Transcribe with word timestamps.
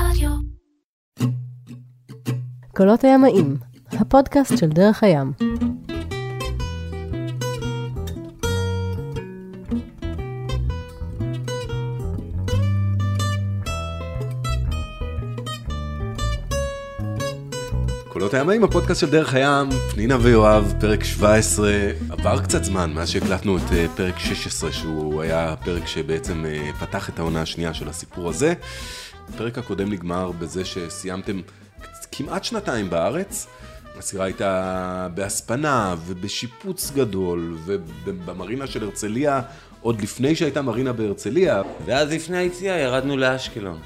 רדיו. 0.00 0.30
קולות 2.76 3.04
הימאים, 3.04 3.56
הפודקאסט 3.92 4.58
של 4.58 4.68
דרך 4.68 5.02
הים. 5.02 5.32
קולות 18.08 18.34
הימאים, 18.34 18.64
הפודקאסט 18.64 19.00
של 19.00 19.10
דרך 19.10 19.34
הים, 19.34 19.68
פנינה 19.90 20.16
ויואב, 20.20 20.74
פרק 20.80 21.04
17. 21.04 21.72
עבר 22.10 22.42
קצת 22.42 22.64
זמן 22.64 22.92
מאז 22.92 23.08
שהקלטנו 23.08 23.56
את 23.56 23.72
אה, 23.72 23.86
פרק 23.96 24.18
16, 24.18 24.72
שהוא 24.72 25.22
היה 25.22 25.52
הפרק 25.52 25.86
שבעצם 25.86 26.44
אה, 26.46 26.70
פתח 26.80 27.08
את 27.08 27.18
העונה 27.18 27.42
השנייה 27.42 27.74
של 27.74 27.88
הסיפור 27.88 28.28
הזה. 28.28 28.54
הפרק 29.28 29.58
הקודם 29.58 29.92
נגמר 29.92 30.30
בזה 30.32 30.64
שסיימתם 30.64 31.40
כמעט 32.12 32.44
שנתיים 32.44 32.90
בארץ. 32.90 33.46
הסירה 33.98 34.24
הייתה 34.24 35.08
בהספנה 35.14 35.94
ובשיפוץ 36.06 36.90
גדול, 36.90 37.56
ובמרינה 37.64 38.66
של 38.66 38.84
הרצליה, 38.84 39.40
עוד 39.80 40.00
לפני 40.00 40.36
שהייתה 40.36 40.62
מרינה 40.62 40.92
בהרצליה, 40.92 41.62
ואז 41.84 42.12
לפני 42.12 42.38
היציאה 42.38 42.78
ירדנו 42.78 43.16
לאשקלון. 43.16 43.80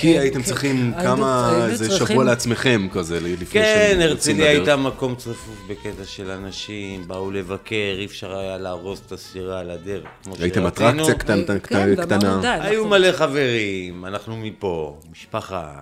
כי 0.00 0.18
הייתם 0.18 0.38
כן, 0.38 0.44
צריכים 0.44 0.76
היינו- 0.96 1.16
כמה, 1.16 1.60
איזה 1.70 1.88
צריכים- 1.88 2.06
שבוע 2.06 2.24
לעצמכם 2.24 2.88
כזה, 2.92 3.20
לפני 3.20 3.46
כן, 3.46 3.62
שאתם 3.90 4.00
יוצאים 4.10 4.36
הרצליה. 4.36 4.50
הייתה 4.50 4.76
מקום 4.76 5.14
צפוף 5.14 5.58
בקטע 5.68 6.04
של 6.04 6.30
אנשים, 6.30 7.08
באו 7.08 7.30
לבקר, 7.30 7.74
אי 7.98 8.04
אפשר 8.04 8.38
היה 8.38 8.58
להרוס 8.58 9.02
את 9.06 9.12
הסירה 9.12 9.60
על 9.60 9.70
הדרך. 9.70 10.04
הייתם. 10.40 10.66
אטרקציה 10.66 11.14
קטנ- 11.14 11.58
כן, 11.68 11.96
קטנה. 11.96 12.54
היו 12.64 12.86
מלא 12.86 13.12
חברים, 13.12 14.04
אנחנו 14.04 14.36
מפה, 14.36 14.98
משפחה. 15.12 15.72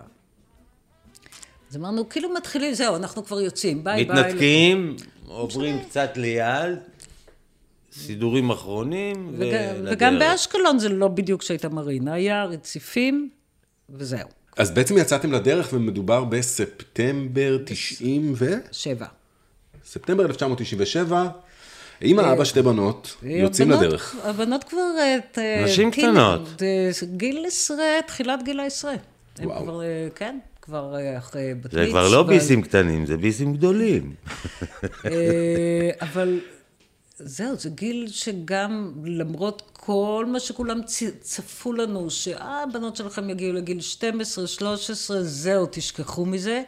אז 1.70 1.76
אמרנו, 1.76 2.09
כאילו 2.09 2.34
מתחילים, 2.34 2.74
זהו, 2.74 2.96
אנחנו 2.96 3.24
כבר 3.24 3.40
יוצאים, 3.40 3.84
ביי 3.84 4.04
ביי. 4.04 4.21
מתנתקים, 4.23 4.96
עוברים 5.26 5.78
קצת 5.88 6.10
ליד, 6.16 6.78
סידורים 7.93 8.51
אחרונים, 8.51 9.28
וג- 9.32 9.34
ולדרך. 9.38 9.93
וגם 9.93 10.18
באשקלון 10.18 10.78
זה 10.78 10.88
לא 10.88 11.09
בדיוק 11.09 11.43
שהייתה 11.43 11.68
מרינה, 11.68 12.12
היה 12.15 12.45
רציפים, 12.45 13.28
וזהו, 13.90 14.29
אז 14.57 14.71
בעצם 14.71 14.99
יצאתם 14.99 15.32
לדרך 15.32 15.68
ומדובר 15.73 16.24
בספטמבר 16.24 17.59
90 17.65 18.32
ו... 18.37 18.54
שבע. 18.73 19.07
ספטמבר 19.85 20.24
1997, 20.27 21.29
אימא, 22.02 22.32
אבא, 22.32 22.45
שתי 22.45 22.62
בנות, 22.62 23.16
יוצאים 23.23 23.73
הבנות- 23.73 23.87
לדרך. 23.87 24.16
הבנות 24.23 24.65
כבר... 24.65 24.80
אה, 25.38 25.65
נשים 25.65 25.90
קטנות. 25.90 26.62
אה, 26.62 26.90
גיל 27.16 27.45
עשרה, 27.46 27.85
תחילת 28.07 28.43
גיל 28.45 28.60
העשרה. 28.60 28.95
וואו. 29.43 29.62
כבר, 29.62 29.82
אה, 29.82 29.87
כן, 30.15 30.38
כבר 30.62 30.96
אה, 30.96 31.18
אחרי 31.18 31.55
בת 31.55 31.71
זה 31.73 31.87
כבר 31.90 32.09
לא 32.09 32.23
ביסים 32.23 32.62
קטנים, 32.62 33.07
זה 33.07 33.16
ביסים 33.16 33.55
גדולים. 33.55 34.15
אה, 35.05 35.10
אבל 36.01 36.40
זהו, 37.18 37.57
זה 37.57 37.71
גיל 37.71 38.07
שגם 38.10 38.93
למרות 39.05 39.74
כל 39.87 40.24
מה 40.29 40.40
שכולם 40.40 40.80
צפו 41.21 41.73
לנו, 41.73 42.10
שאה, 42.10 42.63
הבנות 42.63 42.96
שלכם 42.96 43.30
יגיעו 43.30 43.52
לגיל 43.52 43.80
12, 43.80 44.46
13, 44.46 45.23
זהו, 45.23 45.66
תשכחו 45.71 46.27
מזה. 46.27 46.63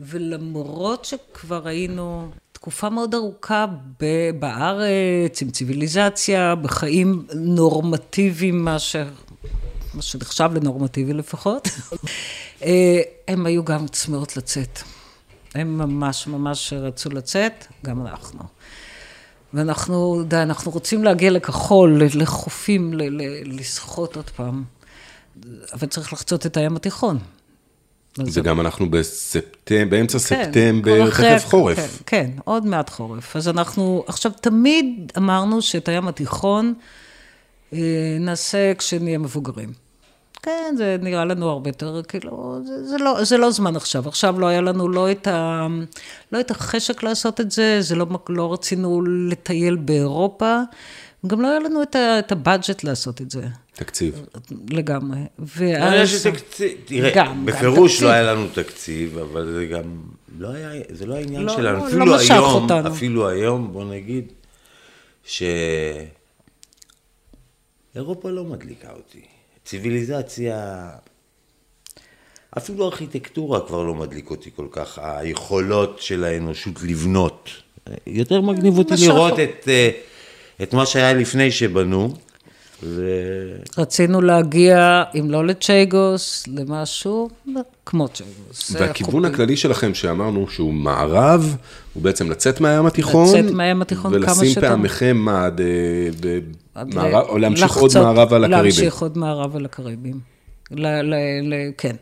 ולמרות 0.00 1.04
שכבר 1.04 1.68
היינו 1.68 2.30
תקופה 2.52 2.90
מאוד 2.90 3.14
ארוכה 3.14 3.66
בארץ, 4.38 5.42
עם 5.42 5.50
ציוויליזציה, 5.50 6.54
בחיים 6.54 7.26
נורמטיביים, 7.34 8.64
מה 8.64 8.78
ש... 8.78 8.96
מה 9.94 10.02
שנחשב 10.02 10.50
לנורמטיבי 10.54 11.12
לפחות, 11.12 11.68
אה, 12.62 13.00
הם 13.28 13.46
היו 13.46 13.64
גם 13.64 13.88
צמאות 13.88 14.36
לצאת. 14.36 14.78
הם 15.54 15.78
ממש 15.78 16.26
ממש 16.26 16.72
רצו 16.72 17.10
לצאת, 17.10 17.66
גם 17.84 18.06
אנחנו. 18.06 18.40
ואנחנו, 19.56 20.22
די, 20.28 20.36
אנחנו 20.36 20.70
רוצים 20.70 21.04
להגיע 21.04 21.30
לכחול, 21.30 22.02
לחופים, 22.14 22.92
לשחות 23.44 24.16
עוד 24.16 24.30
פעם. 24.30 24.64
אבל 25.72 25.88
צריך 25.88 26.12
לחצות 26.12 26.46
את 26.46 26.56
הים 26.56 26.76
התיכון. 26.76 27.18
וגם 28.18 28.60
אנחנו 28.60 28.90
בספטמבר, 28.90 29.90
באמצע 29.90 30.18
כן, 30.18 30.44
ספטמבר, 30.44 31.10
תכף 31.10 31.44
חורף. 31.46 31.76
כן, 31.76 31.86
כן, 32.06 32.30
עוד 32.44 32.66
מעט 32.66 32.90
חורף. 32.90 33.36
אז 33.36 33.48
אנחנו, 33.48 34.04
עכשיו, 34.06 34.32
תמיד 34.40 35.12
אמרנו 35.16 35.62
שאת 35.62 35.88
הים 35.88 36.08
התיכון 36.08 36.74
אה, 37.72 37.78
נעשה 38.20 38.74
כשנהיה 38.74 39.18
מבוגרים. 39.18 39.72
כן, 40.46 40.74
זה 40.76 40.96
נראה 41.00 41.24
לנו 41.24 41.50
הרבה 41.50 41.70
יותר, 41.70 42.02
כאילו, 42.08 42.58
זה, 42.64 42.84
זה, 42.84 42.98
לא, 42.98 43.24
זה 43.24 43.36
לא 43.36 43.50
זמן 43.50 43.76
עכשיו. 43.76 44.08
עכשיו 44.08 44.40
לא 44.40 44.46
היה 44.46 44.60
לנו 44.60 44.88
לא 44.88 45.10
את, 45.10 45.26
ה, 45.26 45.66
לא 46.32 46.40
את 46.40 46.50
החשק 46.50 47.02
לעשות 47.02 47.40
את 47.40 47.50
זה, 47.50 47.76
זה 47.80 47.94
לא, 47.94 48.06
לא 48.28 48.52
רצינו 48.52 49.02
לטייל 49.02 49.76
באירופה, 49.76 50.60
גם 51.26 51.40
לא 51.40 51.48
היה 51.48 51.58
לנו 51.58 51.82
את, 51.82 51.96
ה, 51.96 52.18
את 52.18 52.32
הבאג'ט 52.32 52.84
לעשות 52.84 53.20
את 53.20 53.30
זה, 53.30 53.46
תקציב. 53.74 54.26
לגמרי. 54.70 55.18
לא 55.18 55.24
היה 55.58 55.80
ואז... 55.80 56.08
שתקציב, 56.08 56.72
תראה, 56.84 57.10
גם, 57.14 57.26
גם 57.26 57.46
בפירוש 57.46 57.92
תקציב. 57.92 58.08
לא 58.08 58.12
היה 58.12 58.34
לנו 58.34 58.46
תקציב, 58.54 59.18
אבל 59.18 59.52
זה 59.54 59.66
גם, 59.66 60.02
לא 60.38 60.48
היה, 60.48 60.82
זה 60.90 61.06
לא 61.06 61.14
העניין 61.14 61.42
לא, 61.42 61.56
שלנו. 61.56 61.78
לא, 61.78 61.86
אפילו 61.86 62.06
לא 62.06 62.16
משך 62.16 62.30
היום, 62.30 62.44
אותנו. 62.44 62.88
אפילו 62.88 63.28
היום, 63.28 63.72
בוא 63.72 63.84
נגיד, 63.84 64.32
שאירופה 65.24 66.10
לא 68.30 68.44
מדליקה 68.44 68.92
אותי. 68.92 69.35
ציוויליזציה, 69.66 70.88
אפילו 72.58 72.84
ארכיטקטורה 72.84 73.66
כבר 73.66 73.82
לא 73.82 73.94
מדליק 73.94 74.30
אותי 74.30 74.50
כל 74.56 74.66
כך, 74.70 74.98
היכולות 75.02 75.98
של 76.00 76.24
האנושות 76.24 76.82
לבנות. 76.82 77.50
יותר 78.06 78.40
מגניב 78.40 78.78
אותי 78.78 78.94
משך. 78.94 79.06
לראות 79.06 79.40
את, 79.40 79.68
אה, 79.68 79.90
את 80.62 80.74
מה 80.74 80.86
שהיה 80.86 81.12
לפני 81.12 81.50
שבנו. 81.50 82.14
ו... 82.82 83.10
רצינו 83.78 84.20
להגיע, 84.20 85.02
אם 85.20 85.30
לא 85.30 85.46
לצ'ייגוס, 85.46 86.44
למשהו 86.48 87.28
כמו 87.86 88.08
צ'ייגוס. 88.08 88.70
והכיוון 88.70 89.24
החופים. 89.24 89.34
הכללי 89.34 89.56
שלכם, 89.56 89.94
שאמרנו 89.94 90.48
שהוא 90.48 90.74
מערב, 90.74 91.56
הוא 91.94 92.02
בעצם 92.02 92.30
לצאת 92.30 92.60
מהים 92.60 92.86
התיכון. 92.86 93.38
לצאת 93.38 93.50
מהים 93.54 93.82
התיכון 93.82 94.12
כמה 94.12 94.32
ולשים 94.32 94.44
שיותר. 94.52 94.68
פעמיכם 94.68 95.16
מה, 95.16 95.44
עד, 95.46 95.60
אה, 95.60 95.66
עד 96.74 96.94
מערב, 96.94 97.26
או 97.28 97.38
להמשיך 97.38 97.76
עוד 97.76 97.90
לחצות- 97.90 98.02
מערב 98.02 98.32
על 98.32 98.44
הקריבים. 98.44 98.62
להמשיך 98.62 99.02
עוד 99.02 99.18
מערב 99.18 99.56
על 99.56 99.64
הקריבים. 99.64 100.20
ל, 100.70 100.86
ל, 100.86 101.14
ל, 101.42 101.54
כן, 101.78 101.96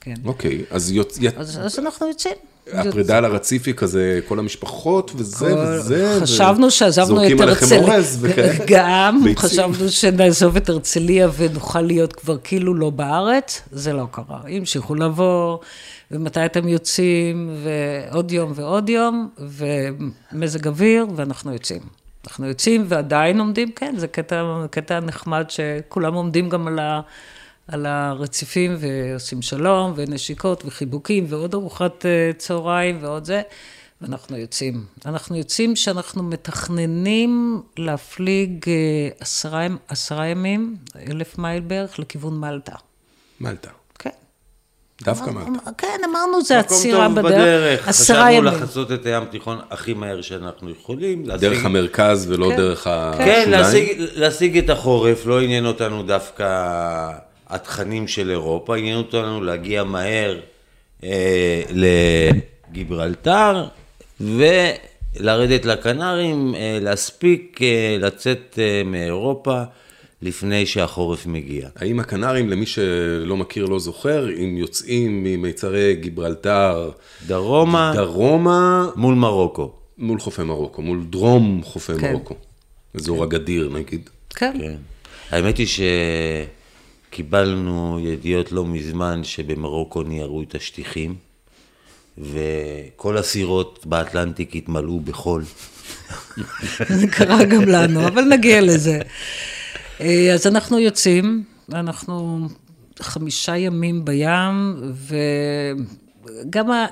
כן. 0.00 0.14
אוקיי, 0.24 0.64
אז 0.70 0.92
יוצ... 0.92 1.18
י... 1.20 1.28
אז, 1.36 1.58
אז 1.62 1.78
אנחנו 1.78 2.08
יוצאים. 2.08 2.34
הפרידה 2.72 3.18
על 3.18 3.24
הרציפי 3.24 3.74
כזה, 3.74 4.20
כל 4.28 4.38
המשפחות 4.38 5.12
וזה 5.16 5.54
וזה. 5.56 6.18
חשבנו 6.22 6.70
שעזבנו 6.70 7.16
את 7.16 7.28
זורקים 7.28 7.40
עליכם 7.40 7.64
הרצליה. 7.64 7.82
אורז 7.82 8.18
וכאלה. 8.20 8.52
גם. 8.66 9.20
חשבנו 9.36 9.88
שנעזוב 9.88 10.56
את 10.56 10.68
הרצליה 10.68 11.28
ונוכל 11.36 11.80
להיות 11.80 12.12
כבר 12.12 12.36
כאילו 12.44 12.74
לא 12.74 12.90
בארץ, 12.90 13.62
זה 13.72 13.92
לא 13.92 14.06
קרה. 14.10 14.40
המשיכו 14.48 14.94
לבוא, 14.94 15.58
ומתי 16.10 16.44
אתם 16.44 16.68
יוצאים, 16.68 17.56
ועוד 17.62 18.32
יום 18.32 18.52
ועוד 18.54 18.88
יום, 18.88 19.28
ומזג 19.38 20.66
אוויר, 20.66 21.06
ואנחנו 21.16 21.52
יוצאים. 21.52 21.80
אנחנו 22.26 22.46
יוצאים 22.46 22.84
ועדיין 22.88 23.38
עומדים, 23.38 23.72
כן, 23.72 23.94
זה 23.98 24.06
קטע, 24.06 24.64
קטע 24.70 25.00
נחמד 25.00 25.44
שכולם 25.48 26.14
עומדים 26.14 26.48
גם 26.48 26.66
על 26.66 26.78
ה... 26.78 27.00
על 27.72 27.86
הרציפים 27.86 28.76
ועושים 28.78 29.42
שלום 29.42 29.92
ונשיקות 29.96 30.62
וחיבוקים 30.66 31.24
ועוד 31.28 31.54
ארוחת 31.54 32.06
אה, 32.06 32.30
צהריים 32.38 32.98
ועוד 33.00 33.24
זה, 33.24 33.42
ואנחנו 34.00 34.36
יוצאים. 34.36 34.84
אנחנו 35.06 35.36
יוצאים 35.36 35.76
שאנחנו 35.76 36.22
מתכננים 36.22 37.62
להפליג 37.76 38.64
אה, 38.68 39.08
עשרה, 39.20 39.66
עשרה 39.88 40.26
ימים, 40.26 40.76
אלף 41.10 41.38
מייל 41.38 41.60
בערך, 41.60 41.98
לכיוון 41.98 42.40
מלטה. 42.40 42.74
מלטה. 43.40 43.70
כן. 43.98 44.10
דווקא 45.02 45.30
מלטה. 45.30 45.70
כן, 45.78 46.00
אמרנו 46.10 46.42
זה 46.42 46.58
מקום 46.58 46.76
עצירה 46.76 47.08
טוב 47.08 47.20
בדרך, 47.20 47.88
עשרה 47.88 48.28
חשבנו. 48.28 48.42
לחצות 48.42 48.92
את 48.92 49.06
הים 49.06 49.22
התיכון 49.22 49.58
הכי 49.70 49.94
מהר 49.94 50.22
שאנחנו 50.22 50.70
יכולים. 50.70 51.26
דרך 51.26 51.64
המרכז 51.64 52.30
ולא 52.30 52.48
כן. 52.50 52.56
דרך 52.56 52.82
כן, 52.84 52.90
השוליים. 53.18 53.50
להשיג, 53.50 54.02
להשיג 54.14 54.58
את 54.58 54.70
החורף, 54.70 55.26
לא 55.26 55.40
עניין 55.40 55.66
אותנו 55.66 56.02
דווקא 56.02 56.46
התכנים 57.52 58.08
של 58.08 58.30
אירופה, 58.30 58.76
עניין 58.76 58.96
אותנו 58.96 59.40
להגיע 59.40 59.84
מהר 59.84 60.40
אה, 61.04 61.62
לגיברלטר 62.70 63.64
ולרדת 64.20 65.64
לקנרים, 65.64 66.54
אה, 66.54 66.78
להספיק 66.80 67.58
אה, 67.62 67.96
לצאת 67.98 68.58
אה, 68.62 68.82
מאירופה 68.84 69.62
לפני 70.22 70.66
שהחורף 70.66 71.26
מגיע. 71.26 71.68
האם 71.76 72.00
הקנרים, 72.00 72.48
למי 72.48 72.66
שלא 72.66 73.36
מכיר, 73.36 73.64
לא 73.64 73.78
זוכר, 73.78 74.28
אם 74.30 74.56
יוצאים 74.56 75.24
ממיצרי 75.24 75.94
גיברלטר 75.94 76.90
דרומה 77.26 77.92
דרומה 77.94 78.86
מול 78.96 79.14
מרוקו. 79.14 79.72
מול 79.98 80.20
חופי 80.20 80.42
מרוקו, 80.42 80.82
מול 80.82 81.04
דרום 81.10 81.60
חופי 81.64 81.92
כן. 82.00 82.12
מרוקו. 82.12 82.34
אזור 82.94 83.24
אגדיר 83.24 83.70
נגיד. 83.72 84.10
כן. 84.30 84.56
כן. 84.60 84.76
האמת 85.30 85.58
היא 85.58 85.66
קיבלנו 87.12 87.98
ידיעות 88.02 88.52
לא 88.52 88.64
מזמן 88.64 89.24
שבמרוקו 89.24 90.02
ניירו 90.02 90.42
את 90.42 90.54
השטיחים, 90.54 91.14
וכל 92.18 93.16
הסירות 93.16 93.86
באטלנטיק 93.86 94.56
התמלאו 94.56 95.00
בחול. 95.00 95.44
זה 96.88 97.06
קרה 97.06 97.44
גם 97.44 97.62
לנו, 97.68 98.06
אבל 98.08 98.24
נגיע 98.24 98.60
לזה. 98.60 98.98
אה, 100.00 100.34
אז 100.34 100.46
אנחנו 100.46 100.78
יוצאים, 100.78 101.44
אנחנו 101.72 102.48
חמישה 103.00 103.56
ימים 103.56 104.04
בים, 104.04 104.76
ה- 105.10 106.01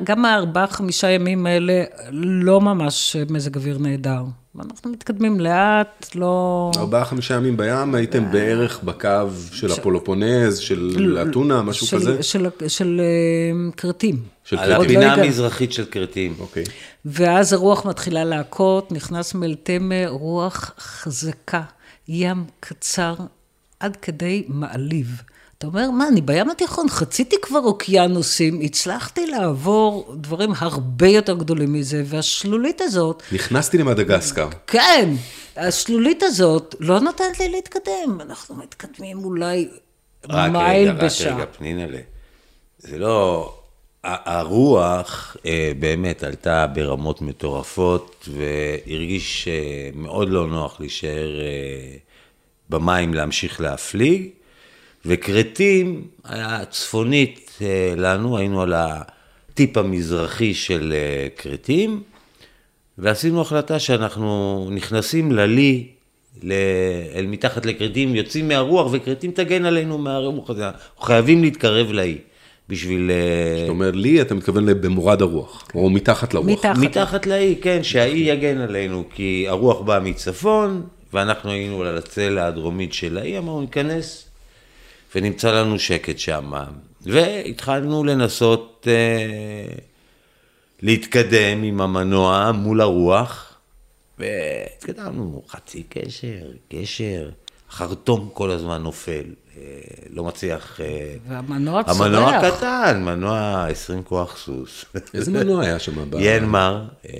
גם 0.05 0.25
הארבעה, 0.25 0.67
חמישה 0.67 1.11
ימים 1.11 1.47
האלה 1.47 1.85
לא 2.13 2.61
ממש 2.61 3.17
מזג 3.31 3.57
אוויר 3.57 3.79
נהדר. 3.79 4.23
אנחנו 4.61 4.91
מתקדמים 4.91 5.41
לאט, 5.41 6.09
לא... 6.15 6.71
ארבעה, 6.77 7.05
חמישה 7.05 7.35
ימים 7.35 7.57
בים, 7.57 7.95
הייתם 7.95 8.33
בערך 8.33 8.83
בקו 8.83 9.09
של 9.53 9.73
הפולופונז, 9.73 10.59
של 10.59 11.19
אתונה, 11.31 11.63
משהו 11.63 11.87
של- 11.87 11.97
כזה? 11.97 12.23
של, 12.23 12.47
של 12.69 13.01
אה, 13.01 13.73
כרתים. 13.77 14.23
של 14.45 14.59
על. 14.59 14.73
הפינה 14.73 15.15
המזרחית 15.15 15.73
של 15.73 15.85
כרתים. 15.85 16.35
אוקיי. 16.39 16.65
ואז 17.05 17.53
הרוח 17.53 17.87
מתחילה 17.87 18.25
להכות, 18.25 18.93
נכנס 18.93 19.35
מלטמה, 19.35 20.07
רוח 20.09 20.75
חזקה, 20.79 21.63
ים 22.09 22.45
קצר, 22.61 23.15
עד 23.81 23.97
כדי 23.97 24.45
מעליב. 24.49 25.23
אתה 25.61 25.69
אומר, 25.69 25.91
מה, 25.91 26.09
אני 26.09 26.21
בים 26.21 26.51
התיכון, 26.51 26.89
חציתי 26.89 27.37
כבר 27.43 27.59
אוקיינוסים, 27.59 28.61
הצלחתי 28.61 29.27
לעבור 29.27 30.15
דברים 30.17 30.51
הרבה 30.57 31.09
יותר 31.09 31.35
גדולים 31.37 31.73
מזה, 31.73 32.03
והשלולית 32.07 32.81
הזאת, 32.81 33.23
נכנסתי 33.33 33.79
למדגסקר. 33.79 34.49
כן, 34.67 35.11
השלולית 35.57 36.23
הזאת 36.23 36.75
לא 36.81 37.01
נותנת 37.01 37.41
לי 37.41 37.49
להתקדם. 37.49 38.21
אנחנו 38.21 38.55
מתקדמים 38.57 39.25
אולי 39.25 39.69
רק 40.29 40.53
מייל 40.53 40.89
רגע, 40.89 40.99
רק 40.99 41.05
בשעה. 41.05 41.37
רגע, 41.37 41.47
פנינלה. 41.47 42.01
זה 42.79 42.99
לא... 42.99 43.55
הרוח 44.05 45.37
אה, 45.47 45.73
באמת 45.79 46.23
עלתה 46.23 46.67
ברמות 46.67 47.23
מטורפות, 47.23 48.29
והרגיש 48.33 49.49
אה, 49.49 49.91
מאוד 49.95 50.29
לא 50.29 50.47
נוח 50.47 50.81
להישאר 50.81 51.41
אה, 51.41 51.97
במים 52.71 53.15
להמשיך 53.15 53.61
להפליג, 53.61 54.29
וכרתים 55.07 56.07
היה 56.25 56.65
צפונית 56.71 57.51
אה, 57.63 57.95
לנו, 57.97 58.39
היינו 58.39 58.63
על 58.63 58.75
הטיפ 58.77 59.77
המזרחי 59.77 60.55
של 60.55 60.93
אה, 60.97 61.29
כרתים, 61.37 62.03
ועשינו 62.99 63.41
החלטה 63.41 63.79
שאנחנו 63.79 64.69
נכנסים 64.73 65.33
ללי, 65.33 65.87
אל 67.15 67.27
מתחת 67.27 67.67
לכרתים, 67.67 68.15
יוצאים 68.15 68.49
מהרוח, 68.49 68.89
וכרתים 68.93 69.31
תגן 69.31 69.65
עלינו 69.65 69.99
מהרוח 69.99 70.51
הזה. 70.51 70.67
אנחנו 70.67 71.03
חייבים 71.03 71.43
להתקרב 71.43 71.93
לאי, 71.93 72.19
בשביל... 72.69 73.11
אה, 73.11 73.63
אתה 73.63 73.71
אומר 73.71 73.91
לי, 73.91 74.21
אתה 74.21 74.35
מתכוון 74.35 74.67
במורד 74.67 75.23
הרוח, 75.23 75.69
או 75.75 75.91
מתחת 75.91 76.35
לרוח. 76.35 76.47
מתחת. 76.47 76.77
מתחת 76.79 77.27
לאי, 77.27 77.57
כן, 77.63 77.83
שהאי 77.83 78.19
יגן 78.19 78.59
עלינו, 78.59 79.05
כי 79.15 79.47
הרוח 79.49 79.81
באה 79.81 80.01
מצפון, 80.01 80.83
ואנחנו 81.13 81.51
היינו 81.51 81.83
על 81.83 81.99
הצלע 81.99 82.47
הדרומית 82.47 82.93
של 82.93 83.19
האי, 83.19 83.39
אמרנו, 83.39 83.61
ניכנס, 83.61 84.30
ונמצא 85.15 85.51
לנו 85.53 85.79
שקט 85.79 86.19
שם. 86.19 86.53
והתחלנו 87.03 88.05
לנסות 88.05 88.87
אה, 88.91 89.75
להתקדם 90.83 91.63
עם 91.63 91.81
המנוע 91.81 92.53
מול 92.53 92.81
הרוח, 92.81 93.47
והתקדמנו, 94.19 95.43
חצי 95.49 95.83
קשר, 95.89 96.47
קשר, 96.69 97.31
חרטום 97.71 98.29
כל 98.33 98.51
הזמן 98.51 98.83
נופל, 98.83 99.25
אה, 99.57 99.63
לא 100.11 100.25
מצליח... 100.25 100.81
אה, 100.81 101.15
והמנוע 101.29 101.83
המנוע 101.87 102.41
צורח. 102.41 102.55
קטן, 102.57 103.03
מנוע 103.05 103.67
20 103.71 104.03
כוח 104.03 104.37
סוס. 104.37 104.85
איזה 105.15 105.31
מנוע 105.31 105.65
היה 105.65 105.79
שם? 105.79 105.93
ינמר, 106.21 106.85
אה, 107.09 107.13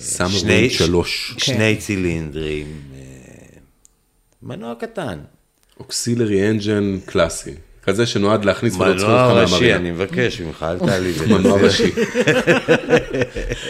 שני- 0.00 0.26
Wind 0.52 0.70
שלוש. 0.70 1.34
שני 1.38 1.76
צילינדרים, 1.76 2.66
אה, 2.94 3.00
מנוע 4.42 4.74
קטן. 4.80 5.18
auxiliary 5.80 6.50
engine 6.50 6.98
קלאסי. 7.06 7.54
כזה 7.82 8.06
שנועד 8.06 8.44
להכניס 8.44 8.76
ולא 8.76 8.92
צריך 8.98 9.02
מנוע 9.08 9.30
אותך 9.30 9.40
ראשי, 9.42 9.52
מהמרינה. 9.54 9.76
אני 9.76 9.90
מבקש 9.90 10.40
ממך, 10.40 10.62
אל 10.68 10.78
תעלי 10.78 11.10
את 11.10 11.14
זה. 11.14 11.26
מנוע 11.26 11.60
ראשי. 11.60 11.90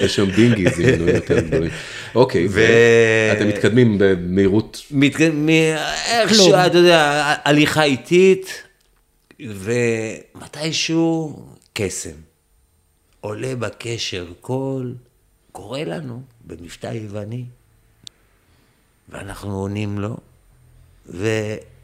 יש 0.00 0.17
שם 0.17 0.31
dinghies 0.31 0.81
עם 0.81 0.94
מנועים 0.94 1.14
יותר 1.14 1.41
גדולים. 1.41 1.70
אוקיי, 2.14 2.47
ו- 2.50 2.61
ואתם 3.35 3.49
מתקדמים 3.49 3.97
במהירות. 3.99 4.82
מתק- 4.91 5.20
מ- 5.35 5.49
איכשהו, 5.49 6.44
כלום. 6.47 6.61
אתה 6.67 6.79
יודע, 6.79 7.00
הליכה 7.44 7.82
איטית, 7.82 8.62
ומתישהו 9.41 11.43
קסם. 11.73 12.11
עולה 13.20 13.56
בקשר 13.56 14.26
קול, 14.41 14.94
קורא 15.52 15.81
לנו 15.81 16.23
במבטא 16.47 16.87
יווני, 16.87 17.44
ואנחנו 19.09 19.61
עונים 19.61 19.99
לו, 19.99 20.17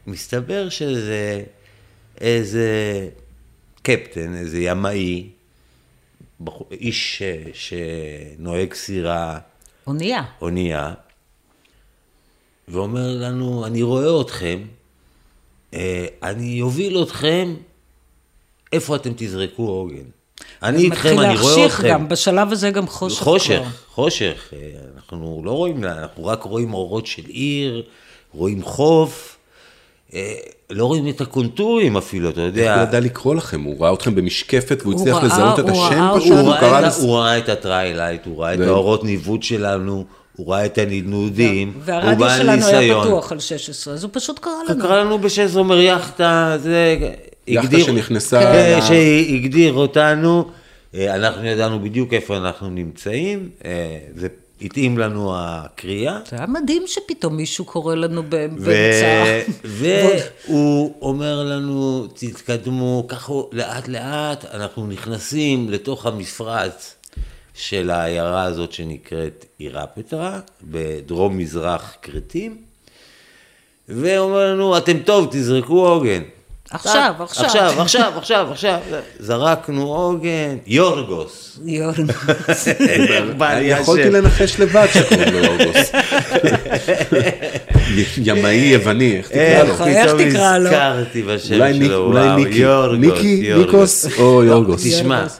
ומסתבר 0.07 0.69
שזה 0.69 1.43
איזה 2.21 2.69
קפטן, 3.81 4.35
איזה 4.35 4.59
ימאי, 4.59 5.29
איש 6.71 7.21
ש- 7.53 7.69
שנוהג 8.37 8.73
סירה, 8.73 9.39
אונייה. 9.87 10.23
אונייה, 10.41 10.93
ואומר 12.67 13.07
לנו, 13.17 13.65
אני 13.65 13.81
רואה 13.81 14.21
אתכם, 14.21 14.59
אה, 15.73 16.05
אני 16.23 16.61
אוביל 16.61 17.03
אתכם, 17.03 17.55
איפה 18.73 18.95
אתם 18.95 19.09
תזרקו 19.17 19.67
עוגן? 19.67 19.95
אני 20.63 20.83
איתכם, 20.83 21.09
אני 21.09 21.17
רואה 21.17 21.33
מתחיל 21.33 21.65
אתכם. 21.65 21.65
להחשיך 21.65 21.81
גם, 21.85 22.09
בשלב 22.09 22.51
הזה 22.51 22.71
גם 22.71 22.87
חושך 22.87 23.21
כבר. 23.21 23.31
חושך, 23.31 23.83
חושך. 23.89 24.53
אה, 24.53 24.69
אנחנו 24.95 25.41
לא 25.45 25.51
רואים, 25.51 25.83
אנחנו 25.83 26.25
רק 26.25 26.43
רואים 26.43 26.73
אורות 26.73 27.05
של 27.07 27.25
עיר, 27.25 27.83
רואים 28.33 28.63
חוף, 28.63 29.37
לא 30.69 30.85
רואים 30.85 31.07
את 31.07 31.21
הקונטורים 31.21 31.97
אפילו, 31.97 32.29
אתה 32.29 32.41
הוא 32.41 32.47
יודע. 32.47 32.85
ידע 32.89 32.99
לקרוא 32.99 33.35
לכם, 33.35 33.61
הוא 33.61 33.85
ראה 33.85 33.93
אתכם 33.93 34.15
במשקפת 34.15 34.79
והוא 34.81 34.93
הוא 34.93 35.01
הצליח 35.01 35.23
לזהות 35.23 35.59
את 35.59 35.69
הוא 35.69 35.85
השם 35.85 36.09
פשוט. 36.15 36.31
הוא 36.31 36.39
הוא 36.39 36.55
קרא 36.59 36.69
ראה, 36.69 36.79
את, 36.79 36.85
לס... 36.85 37.01
הוא 37.01 37.17
ראה 37.17 37.37
את 37.37 37.49
ה 37.49 37.57
trilight, 37.57 38.25
הוא 38.25 38.43
ראה 38.43 38.53
את 38.53 38.59
האורות 38.59 39.03
ניווט 39.03 39.43
שלנו, 39.43 40.05
הוא 40.35 40.53
ראה 40.53 40.65
את 40.65 40.77
הנדנודים, 40.77 41.71
הוא 41.75 41.81
והרדיו 41.85 42.19
בעל 42.19 42.37
שלנו 42.37 42.65
היה 42.65 42.79
ניסיון. 42.79 43.07
פתוח 43.07 43.31
על 43.31 43.39
16, 43.39 43.93
אז 43.93 44.03
הוא 44.03 44.11
פשוט 44.13 44.39
קרא 44.39 44.51
לנו. 44.69 44.81
קרא 44.81 44.99
לנו 44.99 45.19
בשש 45.19 45.55
אומר 45.55 45.79
יאכטה, 45.79 46.57
זה... 46.59 46.97
יאכטה 47.47 47.79
שנכנסה 47.79 48.41
כן, 48.41 48.79
שהגדיר 48.87 49.73
אותנו, 49.73 50.45
אה, 50.95 51.15
אנחנו 51.15 51.45
ידענו 51.45 51.79
בדיוק 51.79 52.13
איפה 52.13 52.37
אנחנו 52.37 52.69
נמצאים, 52.69 53.49
אה, 53.65 53.97
זה 54.15 54.27
התאים 54.61 54.97
לנו 54.97 55.33
הקריאה. 55.35 56.19
זה 56.29 56.35
היה 56.35 56.47
מדהים 56.47 56.83
שפתאום 56.87 57.37
מישהו 57.37 57.65
קורא 57.65 57.95
לנו 57.95 58.23
באמצע. 58.23 59.23
והוא 59.63 60.95
אומר 61.01 61.43
לנו, 61.43 62.07
תתקדמו, 62.13 63.05
ככה 63.07 63.33
לאט 63.51 63.87
לאט, 63.87 64.45
אנחנו 64.45 64.87
נכנסים 64.87 65.69
לתוך 65.69 66.05
המפרץ 66.05 66.95
של 67.53 67.89
העיירה 67.89 68.43
הזאת 68.43 68.71
שנקראת 68.71 69.45
אירפטרה, 69.59 70.39
בדרום 70.63 71.37
מזרח 71.37 71.95
כרתים, 72.01 72.57
ואומר 73.89 74.53
לנו, 74.53 74.77
אתם 74.77 74.99
טוב, 74.99 75.27
תזרקו 75.31 75.87
עוגן. 75.87 76.21
עכשיו, 76.73 77.13
עכשיו. 77.19 77.45
עכשיו, 77.45 77.81
עכשיו, 77.81 78.11
עכשיו, 78.17 78.47
עכשיו. 78.51 78.79
זרקנו 79.19 79.95
עוגן, 79.95 80.57
יורגוס. 80.67 81.59
לי 81.65 81.79
יכולתי. 83.65 84.09
לנחש 84.09 84.59
לבד 84.59 84.87
שקוראים 84.93 85.33
לו 85.33 85.47
אוגוס. 85.47 85.91
ימאי 88.25 88.55
יווני, 88.55 89.17
איך 89.17 89.27
תקרא 89.27 89.41
איך 89.41 89.79
לו? 89.79 89.85
איך 89.87 90.11
פתאום 90.13 90.29
תקרא 90.29 90.57
לו? 90.57 90.65
הזכרתי 90.69 91.23
בשם 91.23 91.73
שלו, 91.73 92.09
וואו, 92.13 92.35
ניקי. 92.37 92.57
יורגוס, 92.57 92.99
ניקי, 92.99 93.27
יורגוס. 93.27 94.05
ניקוס 94.05 94.19
או 94.19 94.43
יורגוס? 94.43 94.83
תשמע, 94.87 95.15
יורגוס. 95.15 95.39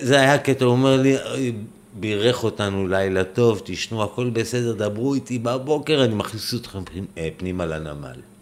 זה, 0.00 0.20
היה 0.20 0.38
קטע, 0.38 0.64
הוא 0.64 0.72
אומר 0.72 0.96
לי, 0.96 1.16
"אוי, 1.30 1.52
בירך 1.94 2.44
אותנו 2.44 2.88
לילה 2.88 3.24
טוב, 3.24 3.60
תשנו, 3.64 4.02
הכל 4.02 4.30
בסדר, 4.30 4.72
דברו 4.72 5.14
איתי 5.14 5.38
בבוקר, 5.38 6.04
אני 6.04 6.14
מכניס 6.14 6.54
אתכם 6.54 6.78
אה, 7.18 7.28
פנימה 7.36 7.66
לנמל. 7.66 8.33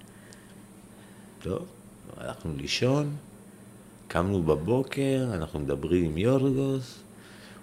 טוב, 1.42 1.62
הלכנו 2.16 2.52
לישון, 2.56 3.10
קמנו 4.08 4.42
בבוקר, 4.42 5.26
אנחנו 5.34 5.60
מדברים 5.60 6.04
עם 6.04 6.18
יורגוס, 6.18 6.98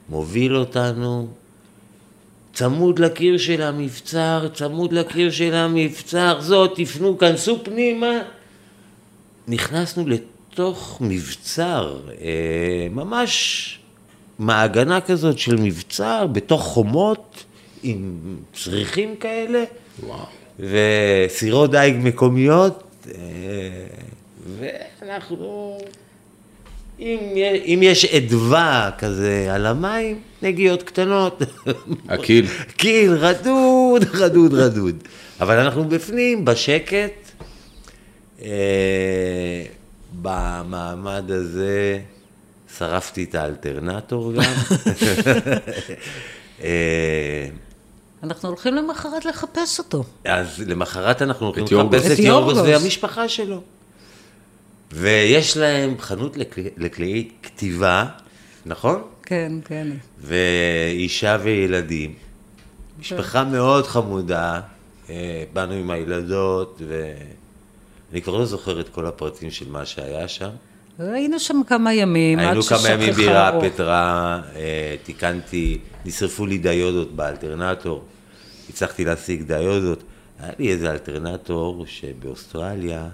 מוביל 0.09 0.55
אותנו, 0.55 1.27
צמוד 2.53 2.99
לקיר 2.99 3.37
של 3.37 3.61
המבצר, 3.61 4.47
צמוד 4.53 4.93
לקיר 4.93 5.31
של 5.31 5.53
המבצר, 5.53 6.41
זאת, 6.41 6.71
תפנו, 6.75 7.17
כנסו 7.17 7.63
פנימה. 7.63 8.11
נכנסנו 9.47 10.07
לתוך 10.07 10.97
מבצר, 11.01 11.99
אה, 12.21 12.87
ממש 12.91 13.79
מעגנה 14.39 15.01
כזאת 15.01 15.39
של 15.39 15.55
מבצר, 15.55 16.27
בתוך 16.27 16.61
חומות, 16.63 17.43
עם 17.83 18.19
צריכים 18.53 19.15
כאלה, 19.15 19.63
וואו. 20.03 20.25
וסירות 20.59 21.71
דייג 21.71 21.95
מקומיות. 21.99 22.83
ואנחנו... 24.59 25.77
אם, 26.99 27.19
אם 27.65 27.79
יש 27.83 28.05
אדווה 28.05 28.91
כזה 28.97 29.47
על 29.51 29.65
המים, 29.65 30.19
נגיעות 30.41 30.83
קטנות. 30.83 31.41
הקיל. 32.09 32.45
קיל, 32.77 33.13
רדוד, 33.13 34.05
רדוד, 34.13 34.53
רדוד. 34.53 35.03
אבל 35.39 35.59
אנחנו 35.59 35.89
בפנים, 35.89 36.45
בשקט. 36.45 37.31
אה, 38.41 39.65
במעמד 40.21 41.31
הזה 41.31 41.99
שרפתי 42.77 43.23
את 43.23 43.35
האלטרנטור 43.35 44.33
גם. 44.33 44.41
אה, 46.63 47.47
אנחנו 48.23 48.49
הולכים 48.49 48.75
למחרת 48.75 49.25
לחפש 49.25 49.79
אותו. 49.79 50.03
אז 50.25 50.59
למחרת 50.67 51.21
אנחנו 51.21 51.45
הולכים. 51.45 51.63
לחפש 51.63 52.11
את 52.11 52.19
יורגוס. 52.19 52.57
והמשפחה 52.57 53.29
שלו. 53.29 53.61
ויש 54.91 55.57
להם 55.57 55.95
חנות 55.99 56.37
לקלי- 56.37 56.69
לכלי 56.77 57.29
כתיבה, 57.43 58.05
נכון? 58.65 59.01
כן, 59.23 59.51
כן. 59.65 59.87
ואישה 60.19 61.37
וילדים. 61.43 62.13
משפחה 62.99 63.43
מאוד 63.43 63.87
חמודה, 63.87 64.59
אה, 65.09 65.43
באנו 65.53 65.73
עם 65.73 65.91
הילדות, 65.91 66.81
ואני 66.87 68.21
כבר 68.21 68.37
לא 68.37 68.45
זוכר 68.45 68.79
את 68.79 68.89
כל 68.89 69.05
הפרטים 69.05 69.51
של 69.51 69.69
מה 69.69 69.85
שהיה 69.85 70.27
שם. 70.27 70.49
היינו 70.99 71.39
שם 71.39 71.61
כמה 71.67 71.93
ימים, 71.93 72.39
עד 72.39 72.45
היינו 72.45 72.61
כמה 72.61 72.79
ששכחה 72.79 72.93
ימים 72.93 73.13
בירה 73.13 73.47
האור. 73.47 73.69
פטרה, 73.69 74.41
אה, 74.55 74.95
תיקנתי, 75.03 75.77
נשרפו 76.05 76.45
לי 76.45 76.57
דיודות 76.57 77.15
באלטרנטור, 77.15 78.03
הצלחתי 78.69 79.05
להשיג 79.05 79.41
דיודות. 79.41 80.03
היה 80.39 80.51
לי 80.59 80.71
איזה 80.71 80.91
אלטרנטור 80.91 81.85
שבאוסטרליה 81.85 83.09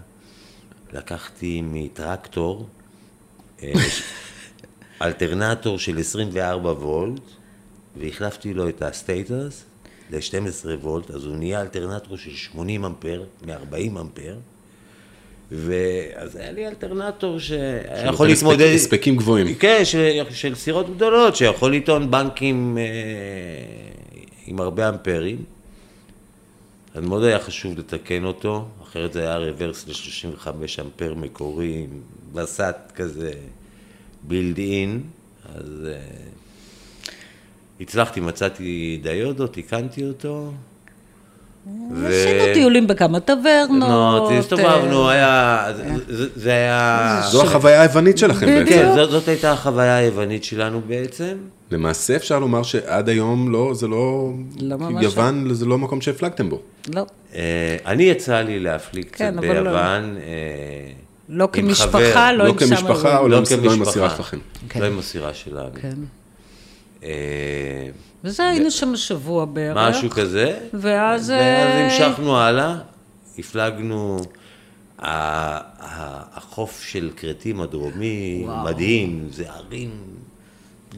לקחתי 0.93 1.61
מטרקטור, 1.63 2.67
אה, 3.63 3.73
אלטרנטור 5.01 5.79
של 5.79 5.99
24 5.99 6.71
וולט, 6.71 7.21
והחלפתי 7.97 8.53
לו 8.53 8.69
את 8.69 8.81
ה 8.81 8.92
stators 8.92 9.63
ל-12 10.11 10.65
וולט, 10.81 11.11
אז 11.11 11.25
הוא 11.25 11.35
נהיה 11.35 11.61
אלטרנטור 11.61 12.17
של 12.17 12.31
80 12.31 12.85
אמפר, 12.85 13.23
מ-40 13.45 13.99
אמפר. 14.01 14.35
ואז 15.51 16.35
היה 16.35 16.51
לי 16.51 16.67
אלטרנטור 16.67 17.39
שהיה 17.39 17.81
יכול 18.05 18.27
שנותן 18.27 18.27
להתמודד... 18.33 18.61
הספק- 18.75 18.75
הספקים 18.75 19.15
גבוהים. 19.15 19.55
כן, 19.55 19.81
של, 19.83 19.99
של 20.31 20.55
סירות 20.55 20.95
גדולות, 20.95 21.35
שיכול 21.35 21.75
לטעון 21.75 22.11
בנקים 22.11 22.77
אה, 22.77 22.83
עם 24.45 24.59
הרבה 24.59 24.89
אמפרים. 24.89 25.37
אז 26.93 27.03
מאוד 27.03 27.23
היה 27.23 27.39
חשוב 27.39 27.79
לתקן 27.79 28.23
אותו, 28.25 28.65
אחרת 28.83 29.13
זה 29.13 29.21
היה 29.21 29.37
רוורס 29.37 29.87
ל-35 29.87 30.47
אמפר 30.81 31.13
מקורי, 31.13 31.87
וסת 32.33 32.75
כזה 32.95 33.31
בילד 34.23 34.57
אין, 34.57 35.01
אז 35.55 35.87
אה, 35.87 35.97
הצלחתי, 37.81 38.19
מצאתי 38.19 38.99
דיודו, 39.03 39.47
תיקנתי 39.47 40.05
אותו. 40.05 40.51
עשינו 42.07 42.53
טיולים 42.53 42.88
בכמה 42.88 43.19
טברנות. 43.19 44.29
נו, 44.31 44.38
הסתובבנו, 44.39 45.10
אה, 45.10 45.13
היה, 45.13 45.67
זה- 46.36 46.53
היה... 46.53 47.22
זו 47.31 47.43
החוויה 47.43 47.81
היוונית 47.81 48.17
שלכם. 48.17 48.45
בעצם. 48.45 48.69
כן, 48.69 48.91
זאת, 49.10 49.27
הייתה 49.27 49.51
החוויה 49.51 49.95
היוונית 49.95 50.43
שלנו 50.43 50.81
בעצם. 50.88 51.38
למעשה 51.72 52.15
אפשר 52.15 52.39
לומר 52.39 52.63
שעד 52.63 53.10
היום 53.10 53.51
לא, 53.51 53.72
זה 53.74 53.88
לא... 53.88 54.31
לא 54.62 54.77
ממש 54.77 55.03
יוון 55.03 55.53
זה 55.53 55.65
לא 55.65 55.77
מקום 55.77 56.01
שהפלגתם 56.01 56.50
בו. 56.50 56.60
לא, 56.95 57.05
אה, 57.36 57.41
אני 57.86 58.03
יצא 58.03 58.41
לי 58.41 58.60
להפליג 58.60 59.05
קצת 59.05 59.17
כן, 59.17 59.38
אבל 59.38 59.60
לא. 59.60 59.72
ביוון. 59.72 60.17
לא 61.29 61.48
כמשפחה, 61.53 62.31
לא 62.31 62.38
לא 62.38 62.50
עם 62.50 62.55
כמשפחה. 62.55 63.17
או 63.17 63.27
לא 63.27 63.38
לא 63.38 63.43
עם- 63.51 63.63
לא 63.63 63.72
עם 63.72 63.77
כמשפחה. 63.77 63.89
הסירה 63.89 64.10
שלכם. 64.10 64.38
כן. 64.69 64.79
לא 64.81 64.86
עם 64.86 65.00
הסירה 65.00 65.34
שלנו. 65.34 65.69
כן. 65.81 65.93
אה, 67.05 67.89
וזה 68.24 68.47
היינו 68.47 68.71
שם 68.71 68.95
שבוע 68.95 69.45
בערך. 69.45 69.77
משהו 69.77 70.09
כזה. 70.09 70.59
ואז, 70.74 70.81
ואז 70.83 71.29
אה, 71.31 71.85
המשכנו 71.85 72.38
הלאה, 72.38 72.77
הפלגנו, 73.39 74.19
החוף 75.00 76.81
של 76.83 77.12
כרתים 77.17 77.62
הדרומי 77.62 78.45
מדהים, 78.65 79.27
זה 79.31 79.51
ערים 79.51 79.91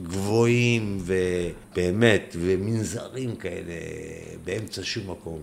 גבוהים 0.03 0.97
ובאמת, 1.01 2.35
ומנזרים 2.39 3.35
כאלה 3.35 3.73
באמצע 4.45 4.81
שום 4.83 5.11
מקום. 5.11 5.39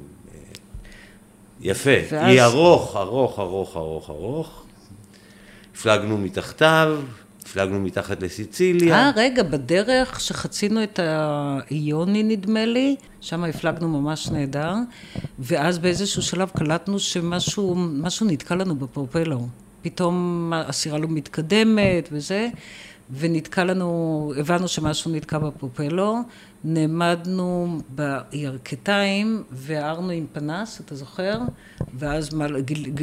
יפה, 1.61 1.91
ואז- 2.11 2.29
אי 2.31 2.43
ארוך, 2.43 2.97
ארוך, 2.97 3.39
ארוך, 3.39 3.77
ארוך, 3.77 4.11
ארוך. 4.11 4.65
הפלגנו 5.75 6.19
מתחתיו, 6.19 6.99
הפלגנו 7.45 7.81
מתחת 7.81 8.23
לסיציליה. 8.23 8.95
אה, 8.95 9.11
רגע, 9.17 9.43
בדרך 9.43 10.21
שחצינו 10.21 10.83
את 10.83 10.99
האיוני, 11.03 12.23
נדמה 12.23 12.67
לי, 12.67 12.97
שם 13.21 13.45
הפלגנו 13.45 13.89
ממש 13.89 14.29
נהדר, 14.29 14.75
ואז 15.39 15.79
באיזשהו 15.79 16.23
שלב 16.23 16.51
קלטנו 16.57 16.99
שמשהו 16.99 17.75
משהו 17.77 18.27
נתקע 18.27 18.55
לנו 18.55 18.77
בפרופלור. 18.77 19.49
פתאום 19.83 20.53
הסירה 20.57 20.99
לא 20.99 21.09
מתקדמת 21.09 22.09
וזה, 22.13 22.49
ונתקע 23.11 23.65
לנו, 23.65 24.33
הבנו 24.37 24.69
שמשהו 24.69 25.11
נתקע 25.11 25.39
בפרופלור, 25.39 26.19
נעמדנו 26.65 27.79
בירכתיים 27.89 29.43
והערנו 29.51 30.11
עם 30.11 30.27
פנס, 30.33 30.81
אתה 30.81 30.95
זוכר? 30.95 31.39
ואז 31.95 32.31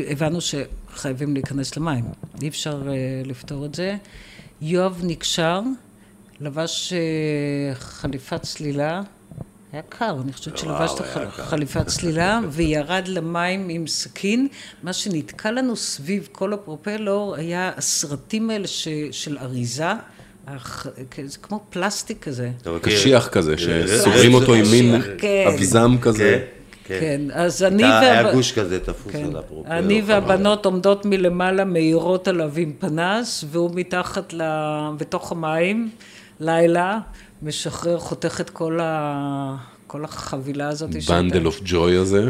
הבנו 0.10 0.40
שחייבים 0.42 1.34
להיכנס 1.34 1.78
למים, 1.78 2.06
אי 2.42 2.48
אפשר 2.48 2.84
אה, 2.88 3.22
לפתור 3.26 3.66
את 3.66 3.76
זה. 3.76 3.98
יואב 4.62 5.00
נקשר, 5.04 5.62
לבש 6.42 6.94
אה, 6.94 7.00
חליפת 7.76 8.42
צלילה, 8.42 9.02
היה 9.74 9.82
קר, 9.90 10.16
אני 10.24 10.34
חושבת 10.34 10.58
שלבשת 10.58 11.02
חליפת 11.32 11.88
צלילה, 11.98 12.40
וירד 12.50 13.08
למים 13.08 13.70
עם 13.70 13.88
סכין. 13.88 14.48
מה 14.84 14.94
שנתקע 14.94 15.52
לנו 15.52 15.76
סביב 15.76 16.28
כל 16.32 16.54
הפרופלור 16.54 17.36
היה 17.36 17.72
הסרטים 17.78 18.50
האלה 18.50 18.68
ש, 18.68 18.88
של 19.12 19.38
אריזה, 19.38 19.86
הח- 20.48 20.88
זה 21.26 21.38
כמו 21.42 21.64
פלסטיק 21.70 22.24
כזה. 22.24 22.52
קשיח 22.82 23.28
כזה, 23.28 23.52
אה, 23.52 23.58
שסוגרים 23.88 24.34
אותו 24.34 24.54
עם 24.54 24.66
מין 24.72 25.02
כן. 25.18 25.46
אביזם 25.54 25.96
כזה. 26.02 26.40
כן, 27.00 27.22
כן, 27.32 27.40
אז 27.40 27.64
אני 27.64 27.84
הייתה- 27.84 28.00
היה 28.00 28.34
גוש 28.34 28.52
כזה 28.52 28.80
תפוס 28.80 29.12
כן. 29.14 29.26
על 29.26 29.38
הפרופלור. 29.38 29.78
אני 29.78 30.02
חבל. 30.02 30.12
והבנות 30.12 30.66
עומדות 30.66 31.06
מלמעלה, 31.06 31.66
מאירות 31.66 32.28
עליו 32.28 32.52
עם 32.58 32.74
פנס, 32.80 33.44
והוא 33.48 33.72
מתחת 33.74 34.34
ל... 34.34 34.42
בתוך 34.98 35.32
המים, 35.32 35.90
לילה, 36.40 37.00
משחרר, 37.42 38.00
חותך 38.00 38.42
את 38.42 38.50
כל, 38.50 38.80
ה... 38.82 39.56
כל 39.92 40.04
החבילה 40.04 40.70
הזאת. 40.70 40.90
bundle 41.10 41.46
of 41.46 41.60
ג'וי 41.66 41.96
הזה. 41.98 42.30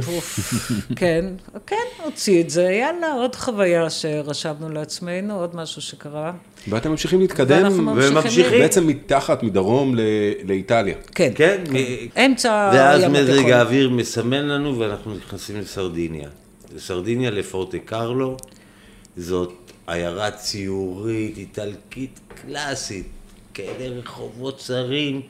כן, 0.95 1.25
כן, 1.67 1.75
הוציא 2.03 2.41
את 2.41 2.49
זה, 2.49 2.61
יאללה, 2.63 3.13
עוד 3.13 3.35
חוויה 3.35 3.89
שרשמנו 3.89 4.69
לעצמנו, 4.69 5.39
עוד 5.39 5.55
משהו 5.55 5.81
שקרה. 5.81 6.31
ואתם 6.67 6.91
ממשיכים 6.91 7.19
להתקדם, 7.21 7.79
וממשיכים. 7.79 8.59
בעצם 8.61 8.87
מתחת, 8.87 9.43
מדרום 9.43 9.95
ל- 9.95 9.99
לאיטליה. 10.43 10.95
כן, 11.15 11.31
כן, 11.35 11.63
מ- 11.71 12.19
אמצע 12.19 12.71
ואז 12.73 13.03
מזג. 13.03 13.49
האוויר 13.51 13.89
מסמן 13.89 14.47
לנו 14.47 14.79
ואנחנו 14.79 15.15
נכנסים 15.15 15.59
לסרדיניה. 15.59 16.29
לסרדיניה, 16.75 17.29
לפורטה 17.31 17.77
קרלו, 17.85 18.37
זאת 19.17 19.53
עיירה 19.87 20.31
ציורית, 20.31 21.37
איטלקית 21.37 22.19
קלאסית, 22.41 23.05
כאלה 23.53 23.87
רחובות 23.99 24.57
צרים, 24.57 25.21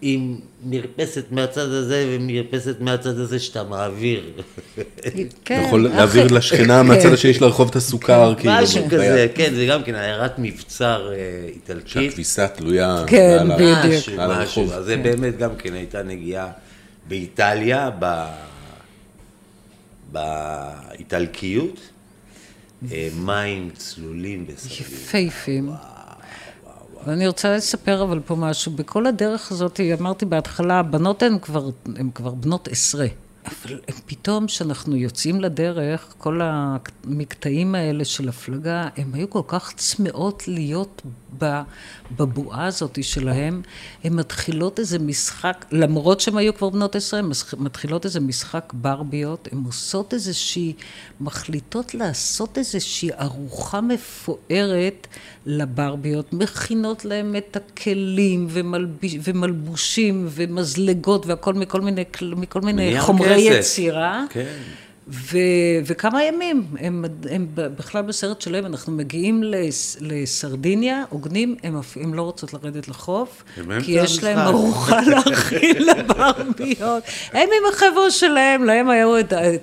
עם 0.00 0.38
מרפסת 0.64 1.24
מהצד 1.30 1.68
הזה 1.68 2.04
ומרפסת 2.08 2.76
מהצד 2.80 3.18
הזה 3.18 3.38
שאתה 3.38 3.62
מעביר. 3.64 4.32
כן, 5.44 5.62
יכול 5.66 5.84
להעביר 5.88 6.26
לשכנה 6.32 6.82
מהצד 6.82 7.02
כן. 7.02 7.12
השני 7.12 7.34
של 7.34 7.44
הרחוב 7.44 7.68
את 7.68 7.76
הסוכר, 7.76 8.34
כאילו. 8.38 8.54
משהו. 8.62 8.86
כזה, 8.86 9.26
כן, 9.34 9.54
זה 9.54 9.66
גם 9.66 9.82
כן 9.82 9.94
עיירת 9.94 10.38
מבצר 10.38 11.12
אה, 11.12 11.48
איטלקית. 11.48 11.88
שהכביסה 11.88 12.48
תלויה 12.48 13.04
כן, 13.06 13.38
בדיוק. 13.54 14.18
משהו, 14.18 14.64
משהו. 14.64 14.72
אז 14.72 14.84
זה 14.84 14.96
באמת 14.96 15.38
גם 15.38 15.56
כן 15.56 15.74
הייתה 15.74 16.02
נגיעה 16.02 16.50
באיטליה, 17.08 17.90
ב... 17.98 18.24
באיטלקיות. 20.12 21.80
אה, 22.92 23.08
מים 23.16 23.70
צלולים 23.76 24.46
בסרדין. 24.46 24.78
יפהפים. 24.80 25.70
ואני 27.06 27.26
רוצה 27.26 27.56
לספר 27.56 28.02
אבל 28.02 28.20
פה 28.26 28.34
משהו. 28.34 28.72
בכל 28.72 29.06
הדרך 29.06 29.52
הזאת, 29.52 29.80
אמרתי 30.00 30.24
בהתחלה, 30.24 30.78
הבנות 30.78 31.22
הן 31.22 31.38
כבר, 31.38 31.70
הן 31.96 32.10
כבר 32.14 32.30
בנות 32.30 32.68
עשרה. 32.68 33.06
אבל 33.46 33.78
פתאום 34.06 34.46
כשאנחנו 34.46 34.96
יוצאים 34.96 35.40
לדרך, 35.40 36.14
כל 36.18 36.40
המקטעים 36.42 37.74
האלה 37.74 38.04
של 38.04 38.28
הפלגה, 38.28 38.88
הן 38.96 39.14
היו 39.14 39.30
כל 39.30 39.42
כך 39.48 39.72
צמאות 39.76 40.48
להיות 40.48 41.02
בבועה 42.16 42.66
הזאת 42.66 43.04
שלהם, 43.04 43.62
הן 44.04 44.12
מתחילות 44.12 44.78
איזה 44.78 44.98
משחק, 44.98 45.64
למרות 45.72 46.20
שהן 46.20 46.36
היו 46.36 46.54
כבר 46.54 46.68
בנות 46.68 46.96
עשרה, 46.96 47.20
הן 47.20 47.30
מתחילות 47.58 48.04
איזה 48.04 48.20
משחק 48.20 48.72
ברביות, 48.76 49.48
הן 49.52 49.62
עושות 49.64 50.14
איזושהי, 50.14 50.72
מחליטות 51.20 51.94
לעשות 51.94 52.58
איזושהי 52.58 53.10
ארוחה 53.20 53.80
מפוארת 53.80 55.06
לברביות, 55.46 56.32
מכינות 56.32 57.04
להם 57.04 57.36
את 57.36 57.56
הכלים 57.56 58.46
ומלביש, 58.50 59.16
ומלבושים 59.24 60.28
ומזלגות 60.30 61.26
והכל 61.26 61.54
מכל 61.54 61.80
מיני, 61.80 62.04
מכל 62.36 62.60
מיני 62.60 63.00
חומרי. 63.00 63.35
יצירה. 63.38 64.24
כן. 64.30 64.56
ו, 65.08 65.38
וכמה 65.86 66.24
ימים, 66.24 66.66
הם, 66.78 67.04
הם 67.30 67.46
בכלל 67.54 68.02
בסרט 68.02 68.40
שלהם, 68.40 68.66
אנחנו 68.66 68.92
מגיעים 68.92 69.42
לס, 69.42 69.96
לסרדיניה, 70.00 71.04
הוגנים, 71.08 71.56
הם, 71.62 71.80
הם 71.96 72.14
לא 72.14 72.22
רוצות 72.22 72.54
לרדת 72.54 72.88
לחוף, 72.88 73.44
כי 73.82 73.92
יש 73.92 74.24
להם 74.24 74.38
ארוחה 74.38 75.00
להכין 75.10 75.76
לברביות. 75.82 77.02
הם 77.32 77.48
עם 77.48 77.72
החבר'ה 77.72 78.10
שלהם, 78.10 78.64
להם 78.64 78.90
היה, 78.90 79.06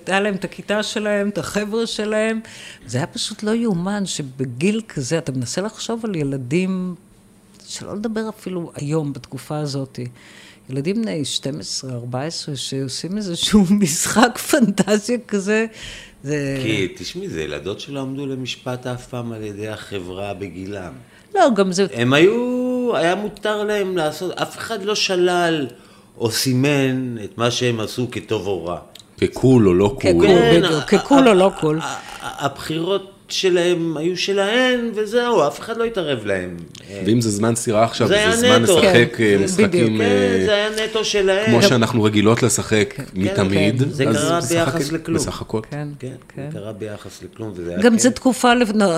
היה 0.08 0.20
להם 0.20 0.36
את 0.36 0.44
הכיתה 0.44 0.84
שלהם, 0.84 1.30
את 1.30 1.38
החבר'ה 1.38 1.88
שלהם. 1.88 2.39
זה 2.88 2.98
היה 2.98 3.08
פשוט 3.08 3.44
לא 3.44 3.51
יאומן 3.51 4.06
שבגיל 4.06 4.82
כזה, 4.88 5.18
אתה 5.18 5.32
מנסה 5.32 5.62
לחשוב 5.62 6.06
על 6.06 6.15
ילדים, 6.15 6.96
שלא 7.68 7.96
לדבר 7.96 8.30
אפילו 8.30 8.72
היום, 8.75 9.13
בתקופה 9.13 9.58
הזאת. 9.58 10.00
ילדים 10.70 11.01
בני 11.01 11.25
12, 11.25 11.93
14, 11.93 12.55
שעושים 12.55 13.17
איזשהו 13.17 13.63
משחק 13.79 14.38
פנטזיה 14.38 15.17
כזה, 15.27 15.65
זה... 16.24 16.60
כי, 16.63 16.88
תשמעי, 16.98 17.29
זה 17.29 17.41
ילדות 17.41 17.79
שלא 17.79 18.00
עמדו 18.00 18.25
למשפט 18.25 18.88
אף 18.88 19.08
פעם 19.08 19.32
על 19.32 19.43
ידי 19.43 19.67
החברה 19.67 20.34
בגילם. 20.34 20.93
לא, 21.36 21.41
גם 21.55 21.72
זה... 21.72 21.86
הם 21.93 22.13
היו, 22.13 22.91
היה 22.96 23.15
מותר 23.15 23.63
להם 23.63 23.98
לעשות, 23.98 24.32
אף 24.32 24.58
אחד 24.58 24.84
לא 24.84 24.96
שלל 24.96 25.67
או 26.17 26.32
סימן 26.32 27.15
את 27.24 27.38
מה 27.38 27.51
שהם 27.51 27.79
עשו 27.79 28.08
כטוב 28.12 28.48
או 28.48 28.65
רע. 28.65 28.79
כ 29.18 29.34
cool 29.34 29.68
או 29.67 29.74
לא 29.74 29.98
cool. 30.01 30.27
כן, 30.27 30.62
כ 30.88 31.01
cool 31.01 31.27
או 31.27 31.34
לא 31.34 31.51
cool. 31.60 31.80
הבחירות 32.22 33.12
שלהם 33.34 33.98
היו 33.98 34.18
שלהם, 34.18 34.92
וזהו, 34.96 35.48
אף 35.48 35.60
אחד 35.60 35.78
לא 35.78 35.84
התערב 35.84 36.25
להם. 36.25 36.58
ואם 37.06 37.22
זה 37.22 37.30
זמן 37.30 37.56
סירה 37.56 37.84
עכשיו, 37.84 38.08
זה, 38.08 38.25
זה 38.32 38.38
זמן 38.38 38.63
לשחק 38.63 39.16
כן, 39.18 39.24
אה, 39.24 39.46
משחקים... 39.46 39.98
כן, 39.98 40.02
אה, 40.02 40.44
זה 40.46 40.54
היה 40.54 40.70
נטו 40.70 41.06
שלהם. 41.06 41.46
כמו 41.46 41.62
שאנחנו 41.62 42.04
רגילות 42.04 42.44
לשחק 42.44 42.94
כן, 42.96 43.04
מתמיד. 43.13 43.80
כן, 43.80 43.90
זה 43.90 44.06
קרה 44.06 44.40
ביחס 44.50 44.92
לכלום. 44.92 45.18
בסך 45.18 45.42
הכל. 45.42 45.62
כן, 45.72 45.88
כן. 46.00 46.12
זה 46.36 46.60
קרה 46.60 46.74
ביחס 46.74 47.24
לכלום, 47.24 47.52
וזה 47.56 47.70
היה 47.72 47.82
גם 47.82 47.98
זו 47.98 48.10
תקופה, 48.10 48.52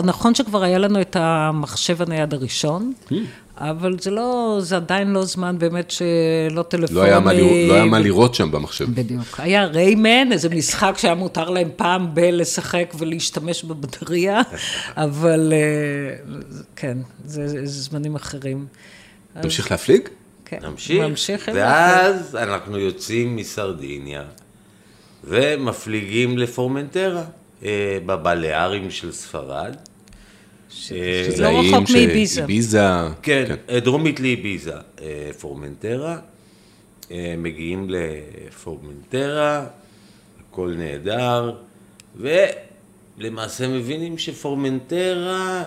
נכון 0.04 0.36
שכבר 0.36 0.64
היה 0.64 0.78
לנו 0.78 1.02
את 1.02 1.16
המחשב 1.20 2.02
הנייד 2.02 2.34
הראשון, 2.34 2.94
hmm. 3.10 3.14
אבל 3.58 4.00
זה 4.00 4.12
לא, 4.12 4.58
זה 4.62 4.76
עדיין 4.76 5.12
לא 5.12 5.26
זמן 5.26 5.60
באמת 5.60 5.92
שלא 5.92 6.64
טלפוני. 6.64 7.00
לא 7.00 7.04
היה 7.04 7.20
מה, 7.20 7.34
לא 7.34 7.74
היה 7.74 7.86
מה 7.86 8.00
לראות 8.00 8.36
שם 8.36 8.52
במחשב. 8.52 8.86
בדיוק. 8.96 9.40
היה 9.40 9.66
ריימן, 9.66 10.32
איזה 10.32 10.50
משחק 10.50 10.96
שהיה 10.98 11.16
מותר 11.16 11.50
להם 11.50 11.70
פעם 11.76 12.16
בלשחק 12.16 12.94
ולהשתמש 12.98 13.64
בבטריה, 13.64 14.42
אבל 14.98 15.54
אה, 15.54 16.34
כן, 16.76 16.98
זה, 17.26 17.48
זה 17.48 17.82
זמנים 17.82 18.16
אחרים. 18.16 18.66
תמשיך 19.42 19.72
להפליג? 19.72 20.10
כן. 20.46 20.60
נמשיך. 20.62 21.04
נמשיך 21.04 21.50
ואז 21.54 22.36
אנחנו 22.36 22.78
יוצאים 22.80 23.36
מסרדיניה 23.36 24.24
ומפליגים 25.24 26.38
לפורמנטרה, 26.38 27.24
אה, 27.64 27.98
בבלארים 28.06 28.92
של 28.92 29.12
ספרד. 29.12 29.76
שזה 30.76 31.44
לא 31.44 31.60
רחוק 31.60 31.90
מאביזה. 31.90 32.42
איביזה. 32.42 32.88
כן, 33.22 33.46
כן, 33.68 33.80
דרומית 33.80 34.20
לאביזה. 34.20 34.74
אה, 35.02 35.30
פורמנטרה, 35.40 36.20
אה, 37.12 37.36
מגיעים 37.38 37.88
לפורמנטרה, 37.90 39.66
הכל 40.40 40.74
נהדר, 40.78 41.56
ולמעשה 42.16 43.68
מבינים 43.68 44.18
שפורמנטרה 44.18 45.64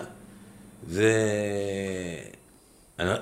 זה... 0.87 1.13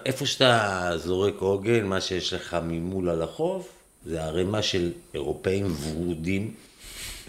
איפה 0.06 0.26
שאתה 0.26 0.92
זורק 0.96 1.36
עוגן, 1.40 1.86
מה 1.86 2.02
שיש 2.02 2.34
לך 2.34 2.58
ממול 2.64 3.10
על 3.10 3.22
החוף, 3.22 3.70
זה 4.06 4.24
ערימה 4.24 4.62
של 4.62 4.92
אירופאים 5.14 5.66
ורודים. 5.84 6.52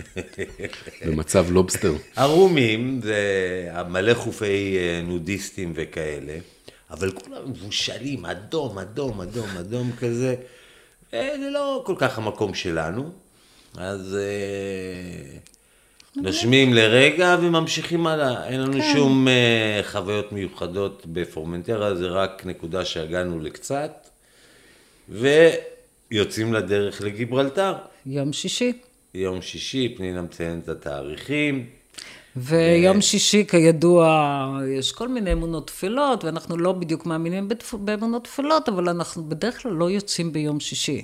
במצב 1.07 1.47
לובסטר. 1.51 1.95
ערומים, 2.17 3.01
זה 3.03 3.19
מלא 3.89 4.15
חופי 4.15 4.77
אה, 4.79 5.03
נודיסטים 5.07 5.73
וכאלה, 5.75 6.39
אבל 6.91 7.11
כולם 7.11 7.51
מבושלים, 7.51 8.27
אדום, 8.27 8.79
אדום, 8.79 9.21
אדום, 9.21 9.49
אדום 9.61 9.91
כזה. 9.99 10.35
אה, 11.15 11.35
זה 11.41 11.51
לא 11.51 11.83
כל 11.87 11.95
כך 11.99 12.19
המקום 12.19 12.55
שלנו, 12.55 13.11
אז 13.77 14.17
אה, 14.21 15.39
נושמים 16.17 16.75
לרגע 16.75 17.37
וממשיכים 17.43 18.07
הלאה. 18.07 18.49
אין 18.49 18.61
לנו 18.61 18.73
כן. 18.73 18.93
שום 18.93 19.29
חוויות 19.83 20.33
מיוחדות 20.33 21.03
בפורמנטרה, 21.07 21.95
זה 21.95 22.07
רק 22.07 22.47
נקודה 22.47 22.85
שהגענו 22.85 23.41
לקצת, 23.41 24.09
ויוצאים 25.09 26.55
לדרך 26.55 27.01
לגיברלטר. 27.01 27.75
יום 28.07 28.33
שישי. 28.33 28.73
יום 29.19 29.43
שישי, 29.43 29.95
פנינה 29.97 30.23
מציינת 30.23 30.65
את 30.65 30.69
התאריכים. 30.69 31.67
ויום 32.37 33.01
שישי, 33.01 33.45
כידוע, 33.47 34.61
יש 34.79 34.93
כל 34.93 35.09
מיני 35.09 35.33
אמונות 35.33 35.67
תפלות, 35.67 36.25
ואנחנו 36.25 36.59
לא 36.59 36.73
בדיוק 36.73 37.07
מאמינים 37.07 37.49
באמונות 37.73 38.25
תפלות, 38.25 38.69
אבל 38.69 38.89
אנחנו 38.89 39.25
בדרך 39.29 39.63
כלל 39.63 39.73
לא 39.73 39.91
יוצאים 39.91 40.33
ביום 40.33 40.61
שישי. 40.61 41.03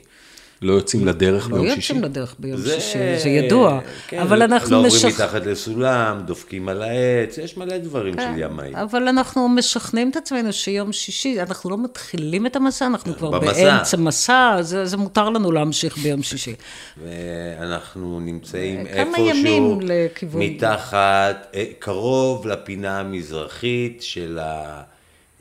לא 0.64 0.72
יוצאים 0.72 1.07
לדרך 1.07 1.50
לא 1.50 1.57
ביום 1.57 1.74
שישי? 1.74 1.92
לא 1.92 1.98
יוצאים 1.98 2.03
לדרך 2.03 2.35
ביום 2.38 2.57
זה... 2.57 2.81
שישי, 2.81 3.18
זה 3.18 3.29
ידוע. 3.29 3.81
כן, 4.09 4.18
אבל 4.18 4.42
אנחנו 4.42 4.70
לא 4.70 4.87
עוברים 4.87 5.07
משכ... 5.07 5.20
מתחת 5.20 5.46
לסולם, 5.46 6.20
דופקים 6.24 6.68
על 6.68 6.83
העץ, 6.83 7.38
יש 7.38 7.57
מלא 7.57 7.79
דברים 7.79 8.16
כן, 8.16 8.33
של 8.35 8.42
ימאים. 8.42 8.77
אבל 8.77 9.09
אנחנו 9.09 9.48
משכנעים 9.48 10.11
את 10.11 10.16
עצמנו 10.16 10.53
שיום 10.53 10.92
שישי, 10.92 11.42
אנחנו 11.42 11.70
לא 11.70 11.79
מתחילים 11.79 12.46
את 12.46 12.57
המסע, 12.57 12.87
אנחנו 12.87 13.16
כבר 13.16 13.31
במסע. 13.31 13.53
באמצע 13.53 13.96
מסע, 13.96 14.57
זה, 14.61 14.87
זה 14.87 14.96
מותר 14.96 15.31
לנו 15.31 15.53
להמשיך 15.53 15.98
ביום 15.98 16.22
שישי. 16.29 16.55
ואנחנו 17.05 18.20
נמצאים 18.20 18.87
איפשהו, 18.87 19.81
מתחת, 20.35 21.46
אה, 21.55 21.64
קרוב 21.79 22.46
לפינה 22.46 23.00
המזרחית 23.00 24.03
של 24.03 24.38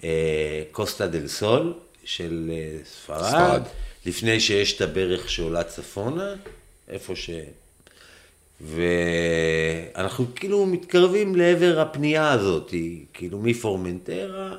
הקוסטה 0.04 1.08
דל 1.08 1.28
סול, 1.28 1.74
של 2.04 2.52
אה, 2.54 2.78
ספרד. 2.86 3.62
לפני 4.06 4.40
שיש 4.40 4.76
את 4.76 4.82
הברך 4.82 5.30
שעולה 5.30 5.64
צפונה, 5.64 6.34
איפה 6.88 7.16
ש... 7.16 7.30
ואנחנו 8.62 10.26
כאילו 10.36 10.66
מתקרבים 10.66 11.36
לעבר 11.36 11.80
הפנייה 11.80 12.32
הזאת, 12.32 12.74
כאילו 13.14 13.40
מפורמנטרה 13.40 14.56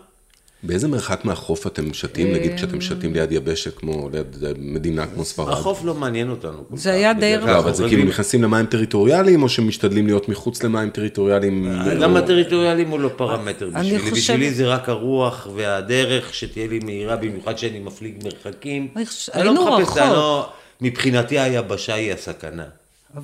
באיזה 0.66 0.88
מרחק 0.88 1.24
מהחוף 1.24 1.66
אתם 1.66 1.94
שתים, 1.94 2.33
נגיד 2.33 2.55
כשאתם 2.57 2.81
שתים 2.81 3.14
ליד 3.14 3.33
יבשת 3.33 3.79
כמו, 3.79 4.09
ליד 4.12 4.37
מדינה 4.59 5.07
כמו 5.07 5.24
ספרד? 5.24 5.53
החוף 5.53 5.85
לא 5.85 5.94
מעניין 5.94 6.31
אותנו. 6.31 6.64
זה 6.74 6.92
היה 6.92 7.12
די 7.12 7.37
רחוק. 7.37 7.48
לא, 7.48 7.59
אבל 7.59 7.74
זה 7.74 7.85
כאילו 7.88 8.05
נכנסים 8.05 8.42
למים 8.42 8.66
טריטוריאליים, 8.66 9.42
או 9.42 9.48
שמשתדלים 9.48 10.07
להיות 10.07 10.29
מחוץ 10.29 10.62
למים 10.62 10.90
טריטוריאליים? 10.90 11.66
למה 11.87 12.22
טריטוריאליים 12.22 12.88
הוא 12.88 13.00
לא 13.00 13.11
פרמטר 13.16 13.70
בשבילי? 13.70 14.11
בשבילי 14.11 14.55
זה 14.55 14.66
רק 14.66 14.88
הרוח 14.88 15.48
והדרך 15.55 16.35
שתהיה 16.35 16.66
לי 16.66 16.79
מהירה, 16.79 17.16
במיוחד 17.16 17.59
שאני 17.59 17.79
מפליג 17.79 18.14
מרחקים. 18.24 18.88
היינו 19.33 19.55
לא 19.55 19.77
רחוק. 19.79 19.98
לא- 19.98 20.48
מבחינתי 20.81 21.38
היבשה 21.38 21.94
היא 21.94 22.12
הסכנה. 22.12 22.64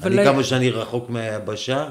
אני 0.03 0.25
כמה 0.25 0.45
שאני 0.45 0.71
רחוק 0.71 1.11
מהיבשה, 1.11 1.89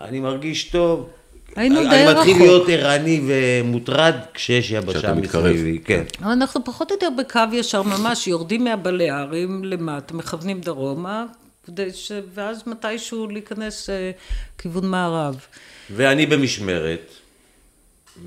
אני 0.00 0.20
מרגיש 0.20 0.64
טוב. 0.64 1.08
היינו 1.56 1.80
די 1.80 1.86
רחוק. 1.86 1.94
אני 1.94 2.32
מתחיל 2.32 2.36
להיות 2.46 2.68
ערני 2.68 3.20
ומוטרד 3.26 4.14
כשיש 4.34 4.70
יבשה 4.70 5.14
מסביבי, 5.14 5.78
כן. 5.84 6.02
אנחנו 6.22 6.64
פחות 6.64 6.90
או 6.90 6.96
יותר 6.96 7.08
בקו 7.18 7.40
ישר 7.52 7.82
ממש, 7.82 8.26
יורדים 8.26 8.64
מהבלערים 8.64 9.64
למטה, 9.64 10.14
מכוונים 10.14 10.60
דרומה, 10.60 11.26
ש... 11.92 12.12
ואז 12.34 12.62
מתישהו 12.66 13.26
להיכנס 13.26 13.90
uh, 13.90 13.92
כיוון 14.58 14.86
מערב. 14.86 15.46
ואני 15.90 16.26
במשמרת. 16.26 17.10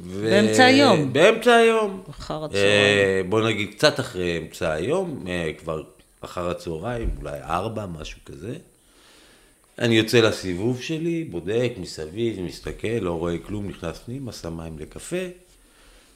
ו... 0.04 0.22
באמצע 0.22 0.66
היום. 0.66 1.14
באמצע 1.14 1.56
היום. 1.56 2.04
אחר 2.10 2.44
הצהריים. 2.44 3.26
Uh, 3.26 3.30
בוא 3.30 3.42
נגיד 3.42 3.74
קצת 3.74 4.00
אחרי 4.00 4.38
אמצע 4.38 4.72
היום, 4.72 5.24
uh, 5.26 5.60
כבר 5.60 5.84
אחר 6.22 6.50
הצהריים, 6.50 7.10
אולי 7.22 7.40
ארבע, 7.44 7.86
משהו 7.86 8.20
כזה. 8.26 8.56
אני 9.80 9.96
יוצא 9.96 10.20
לסיבוב 10.20 10.82
שלי, 10.82 11.24
בודק 11.24 11.72
מסביב, 11.78 12.42
מסתכל, 12.42 12.88
לא 12.88 13.12
רואה 13.12 13.38
כלום, 13.38 13.68
נכנס 13.68 13.98
פנימה, 13.98 14.32
שם 14.32 14.58
מים 14.58 14.80
לקפה, 14.80 15.26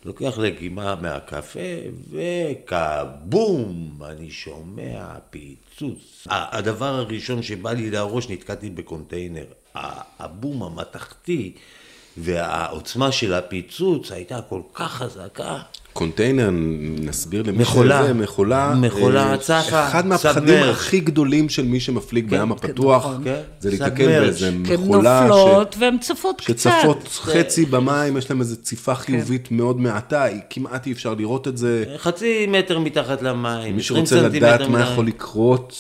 לוקח 0.06 0.38
לגימה 0.38 0.96
מהקפה, 0.96 1.60
וכבום, 2.12 4.00
אני 4.06 4.32
שומע 4.32 5.14
פיצוץ. 5.30 6.28
הדבר 6.30 6.86
הראשון 6.96 7.44
שבא 7.44 7.72
לי 7.72 7.92
לראש, 7.92 8.30
נתקעתי 8.30 8.70
בקונטיינר. 8.70 9.46
הבום 10.20 10.64
המתכתי 10.64 11.54
והעוצמה 12.18 13.12
של 13.12 13.34
הפיצוץ 13.34 14.12
הייתה 14.12 14.42
כל 14.42 14.62
כך 14.74 14.92
חזקה. 14.92 15.62
קונטיינר, 15.94 16.50
נסביר 17.00 17.44
למי 17.48 17.58
מכולה. 17.58 18.04
שזה, 18.04 18.14
מכולה. 18.14 18.74
מכולה 18.82 19.32
אה, 19.32 19.38
צפה, 19.38 19.88
אחד 19.88 20.06
מהפחדים. 20.08 20.64
הכי 20.64 21.00
גדולים 21.00 21.50
של 21.50 21.66
מי 21.66 21.80
שמפליג 21.80 22.30
בים 22.30 22.52
הפתוח, 22.52 23.06
נכון. 23.06 23.22
כן. 23.24 23.36
זה 23.60 23.70
להיתקל 23.70 23.88
submerged. 23.90 24.20
באיזה 24.20 24.52
כי 24.66 24.74
הן 24.74 24.80
מכולה 24.82 25.28
נופלות 25.28 25.74
ש- 25.74 25.78
והן 25.80 25.98
צפות 25.98 26.42
קצת. 26.42 26.58
שצפות 26.80 27.08
חצי 27.22 27.66
במים, 27.66 28.18
יש 28.18 28.30
להם 28.30 28.40
איזו 28.40 28.56
ציפה 28.56 28.96
כן. 28.96 29.02
חיובית 29.04 29.52
מאוד 29.52 29.80
מעטה, 29.82 30.24
היא- 30.24 30.40
כמעט 30.50 30.88
אי 30.88 30.92
אפשר 30.92 31.14
לראות 31.14 31.48
את 31.48 31.58
זה. 31.58 31.84
חצי 31.98 32.48
מטר 32.50 32.80
מתחת 32.80 33.22
למים, 33.22 33.44
מי 33.76 33.82
20 33.82 33.82
שרוצה 33.82 34.22
לדעת 34.22 34.62
מה. 34.62 34.82
יכול 34.82 35.08
לקרות 35.08 35.76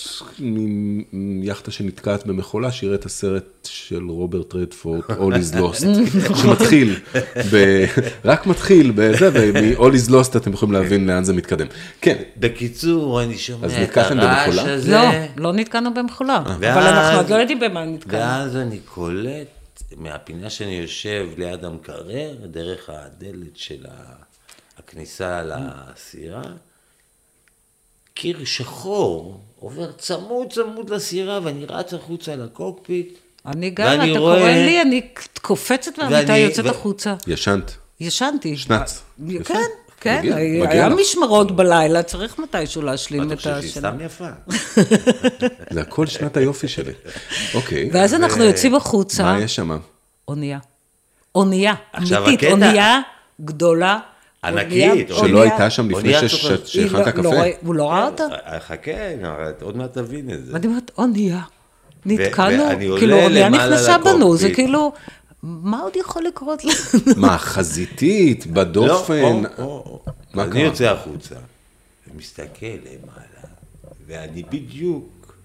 מיאכטה 1.13 1.72
שנתקעת 1.72 2.26
במכולה, 2.28 2.72
שיראה 2.72 2.95
את 2.95 3.06
הסרט 3.06 3.43
של 3.63 4.04
רוברט 4.10 4.56
רדפורד, 4.56 5.02
All 5.10 5.13
is 5.34 5.56
Lost, 5.58 5.86
שמתחיל, 6.41 6.95
ב... 7.54 7.86
רק 8.26 8.48
מתחיל 8.48 8.91
בזה, 8.95 9.30
ומ-All 9.34 9.93
is 10.06 10.12
Lost 10.12 10.38
אתם 10.38 10.54
יכולים 10.54 10.74
להבין 10.74 11.08
לאן 11.08 11.24
זה 11.24 11.34
מתקדם. 11.34 11.68
כן, 12.02 12.18
בקיצור, 12.38 13.24
אני 13.24 13.38
שומע 13.38 13.66
אז 13.68 13.74
את 13.84 13.98
הרעש? 13.98 14.58
הזה. 14.58 14.92
לא, 14.92 15.02
לא 15.38 15.54
נתקענו 15.54 15.94
במכולה. 15.94 16.38
אבל 16.38 16.56
ואז- 16.60 16.86
אנחנו 16.86 17.18
עוד 17.18 17.30
לא 17.30 17.36
יודעים 17.36 17.60
במה 17.60 17.86
נתקענו. 17.86 18.18
ואז 18.24 18.56
אני 18.56 18.80
קולט 18.80 19.48
מהפינה 19.98 20.50
שאני 20.50 20.72
יושב 20.76 21.28
ליד 21.38 21.66
המקרר, 21.66 22.36
דרך 22.52 22.90
הדלת 22.90 23.58
של 23.58 23.86
ה- 23.92 24.14
הכניסה 24.80 25.42
לסירה, 25.44 26.42
קיר 28.14 28.46
שחור 28.46 29.40
עובר 29.60 29.92
צמוד 29.92 30.48
צמוד 30.54 30.90
לסירה, 30.90 31.40
ואני 31.44 31.66
רץ 31.70 31.94
החוצה 31.94 32.36
לקוקפיט. 32.36 33.18
אני 33.46 33.70
גם, 33.70 33.86
אתה 34.12 34.20
רואה- 34.20 34.38
קורא 34.40 34.50
לי, 34.50 34.82
אני 34.82 35.02
קופצת 35.42 35.92
מהמיטה, 36.00 36.38
יוצאת 36.38 36.66
ו- 36.66 36.70
החוצה. 36.70 37.16
ישנת. 37.28 37.72
ישנתי. 38.00 38.58
שנץ. 38.58 39.02
כן, 39.46 39.54
כן, 40.02 40.20
מגיע- 40.20 40.36
היה 40.36 40.60
מגיע 40.64 40.70
היה 40.72 40.88
לך. 40.90 40.96
משמרות 41.02 41.56
בלילה, 41.56 42.04
צריך 42.04 42.40
מתישהו 42.40 42.82
להשלים 42.82 43.24
אתה 43.24 43.34
את 43.34 43.38
חושב 43.38 43.56
שהיא. 43.62 43.72
סתם 43.72 43.98
יפה? 44.06 44.26
זה 45.74 45.82
הכל 45.82 46.06
שנת 46.06 46.38
היופי 46.38 46.68
שלי. 46.68 46.92
אוקיי. 47.54 47.90
ואז 47.94 48.14
אנחנו 48.14 48.44
יוצאים 48.44 48.76
החוצה, 48.76 49.24
מה 49.24 49.40
יש 49.40 49.56
שם? 49.56 49.78
אונייה. 50.28 50.60
אונייה, 51.36 51.74
אמיתית, 51.98 52.18
הקטע- 52.44 52.52
אונייה 52.52 53.00
גדולה. 53.42 54.00
ענקית, 54.44 54.72
אונייה- 55.12 55.16
שלא 55.28 55.42
הייתה 55.42 55.70
שם 55.70 55.90
לפני 55.90 56.14
שהכנת 56.66 56.94
לא- 56.94 57.24
לא 57.24 57.30
קפה? 57.30 57.30
ראה- 57.40 57.52
הוא 57.62 57.76
לא 57.76 57.90
ראה 57.92 58.06
אותה? 58.06 58.24
אה, 58.46 58.60
חכה, 58.60 58.92
עוד 59.62 59.78
מעט 59.78 59.94
תבין 59.94 60.30
את 60.34 60.46
זה. 60.46 60.54
ואני 60.54 60.68
אומרת, 60.68 60.92
אונייה. 60.98 61.40
נתקענו, 62.06 62.64
ואני 62.64 62.86
עולה 62.86 63.00
כאילו 63.00 63.24
אונייה 63.24 63.50
נכנסה 63.50 63.98
בנו, 63.98 64.38
זה. 64.38 64.54
כאילו, 64.54 64.92
מה 65.43 65.82
עוד 65.82 65.95
יכול 65.95 66.23
לקרות 66.23 66.65
לנו? 66.65 66.73
מה, 67.17 67.38
חזיתית, 67.38 68.47
בדופן? 68.47 69.43
לא, 69.58 69.99
אני? 70.38 70.60
יוצא 70.60 70.91
החוצה, 70.91 71.36
ומסתכל 72.08 72.65
למעלה, 72.65 73.54
ואני 74.08 74.43
בדיוק 74.43 75.36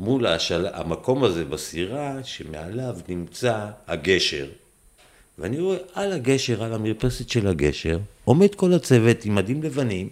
מול 0.00 0.26
השל... 0.26 0.66
המקום 0.72 1.24
הזה 1.24 1.44
בסירה, 1.44 2.14
שמעליו 2.24 2.96
נמצא 3.08 3.66
הגשר. 3.86 4.46
ואני 5.38 5.60
רואה 5.60 5.78
על 5.94 6.12
הגשר, 6.12 6.62
על 6.64 6.72
המרפסת 6.72 7.28
של 7.28 7.46
הגשר, 7.46 7.98
עומד 8.24 8.54
כל 8.54 8.72
הצוות 8.72 9.24
עם 9.24 9.34
מדים 9.34 9.62
לבנים, 9.62 10.08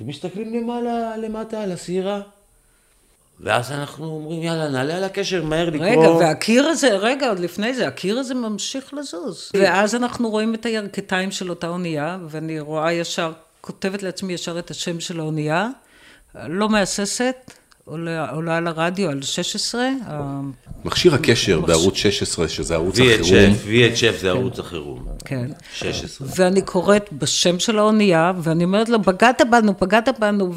ומסתכלים 0.00 0.54
למעלה, 0.54 1.16
למטה 1.16 1.62
על 1.62 1.72
הסירה. 1.72 2.20
ואז 3.40 3.72
אנחנו 3.72 4.06
אומרים, 4.06 4.42
יאללה, 4.42 4.68
נעלה 4.68 4.96
על 4.96 5.04
הקשר, 5.04 5.44
מהר 5.44 5.70
לקרוא. 5.70 5.86
רגע, 5.86 6.10
והקיר 6.10 6.66
הזה, 6.66 6.88
רגע, 6.88 7.28
עוד 7.28 7.38
לפני 7.38 7.74
זה, 7.74 7.86
הקיר 7.88 8.18
הזה 8.18 8.34
ממשיך 8.34 8.94
לזוז. 8.94 9.50
ואז 9.54 9.94
אנחנו 9.94 10.30
רואים 10.30 10.54
את 10.54 10.66
הירכתיים 10.66 11.30
של 11.30 11.50
אותה 11.50 11.68
אונייה, 11.68 12.18
ואני 12.28 12.60
רואה 12.60 12.92
ישר, 12.92 13.32
כותבת 13.60 14.02
לעצמי 14.02 14.32
ישר 14.32 14.58
את 14.58 14.70
השם 14.70 15.00
של 15.00 15.20
האונייה, 15.20 15.68
לא 16.48 16.68
מהססת, 16.68 17.36
עולה, 17.84 18.30
עולה 18.30 18.56
על 18.56 18.66
הרדיו, 18.66 19.10
על 19.10 19.22
16, 19.22 19.88
ה- 20.06 20.40
מכשיר 20.84 21.14
הקשר 21.14 21.60
בערוץ 21.60 21.94
16, 21.94 22.48
שזה 22.48 22.74
ערוץ 22.74 22.94
החירום. 22.98 23.30
VHF, 23.54 23.66
VHF 23.66 24.20
זה 24.20 24.28
ערוץ 24.28 24.58
החירום. 24.58 25.04
כן. 25.24 25.46
16. 25.72 26.28
ואני 26.36 26.62
קוראת 26.62 27.12
בשם 27.12 27.58
של 27.58 27.78
האונייה, 27.78 28.32
ואני 28.42 28.64
אומרת 28.64 28.88
לו, 28.88 29.02
פגעת 29.04 29.42
בנו, 29.50 29.78
פגעת 29.78 30.08
בנו, 30.18 30.52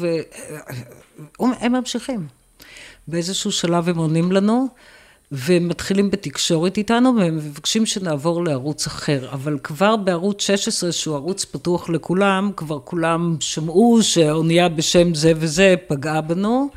והם 1.40 1.72
ממשיכים. 1.72 2.41
באיזשהו 3.08 3.52
שלב 3.52 3.88
הם 3.88 3.98
עונים 3.98 4.32
לנו, 4.32 4.68
ומתחילים 5.32 6.10
בתקשורת 6.10 6.76
איתנו, 6.76 7.14
והם 7.16 7.36
מבקשים 7.36 7.86
שנעבור 7.86 8.44
לערוץ 8.44 8.86
אחר. 8.86 9.28
אבל 9.32 9.58
כבר 9.62 9.96
בערוץ 9.96 10.42
16, 10.42 10.92
שהוא 10.92 11.16
ערוץ 11.16 11.44
פתוח 11.44 11.88
לכולם, 11.88 12.50
כבר 12.56 12.78
כולם 12.84 13.36
שמעו 13.40 13.98
שהאונייה 14.02 14.68
בשם 14.68 15.14
זה 15.14 15.32
וזה 15.36 15.74
פגעה 15.86 16.20
בנו. 16.20 16.68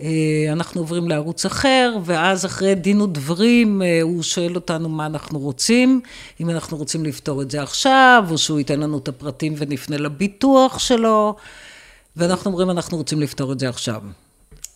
אה, 0.00 0.46
אנחנו 0.52 0.80
עוברים 0.80 1.08
לערוץ 1.08 1.46
אחר, 1.46 1.96
ואז 2.04 2.46
אחרי 2.46 2.74
דין 2.74 3.00
ודברים, 3.00 3.82
אה, 3.82 4.02
הוא 4.02 4.22
שואל 4.22 4.54
אותנו 4.54 4.88
מה 4.88 5.06
אנחנו 5.06 5.38
רוצים, 5.38 6.00
אם 6.40 6.50
אנחנו 6.50 6.76
רוצים 6.76 7.04
לפתור 7.04 7.42
את 7.42 7.50
זה 7.50 7.62
עכשיו, 7.62 8.24
או 8.30 8.38
שהוא 8.38 8.58
ייתן 8.58 8.80
לנו 8.80 8.98
את 8.98 9.08
הפרטים 9.08 9.54
ונפנה 9.56 9.96
לביטוח 9.96 10.78
שלו, 10.78 11.36
ואנחנו 12.16 12.50
אומרים, 12.50 12.70
אנחנו 12.70 12.96
רוצים 12.96 13.20
לפתור 13.20 13.52
את 13.52 13.60
זה 13.60 13.68
עכשיו. 13.68 14.02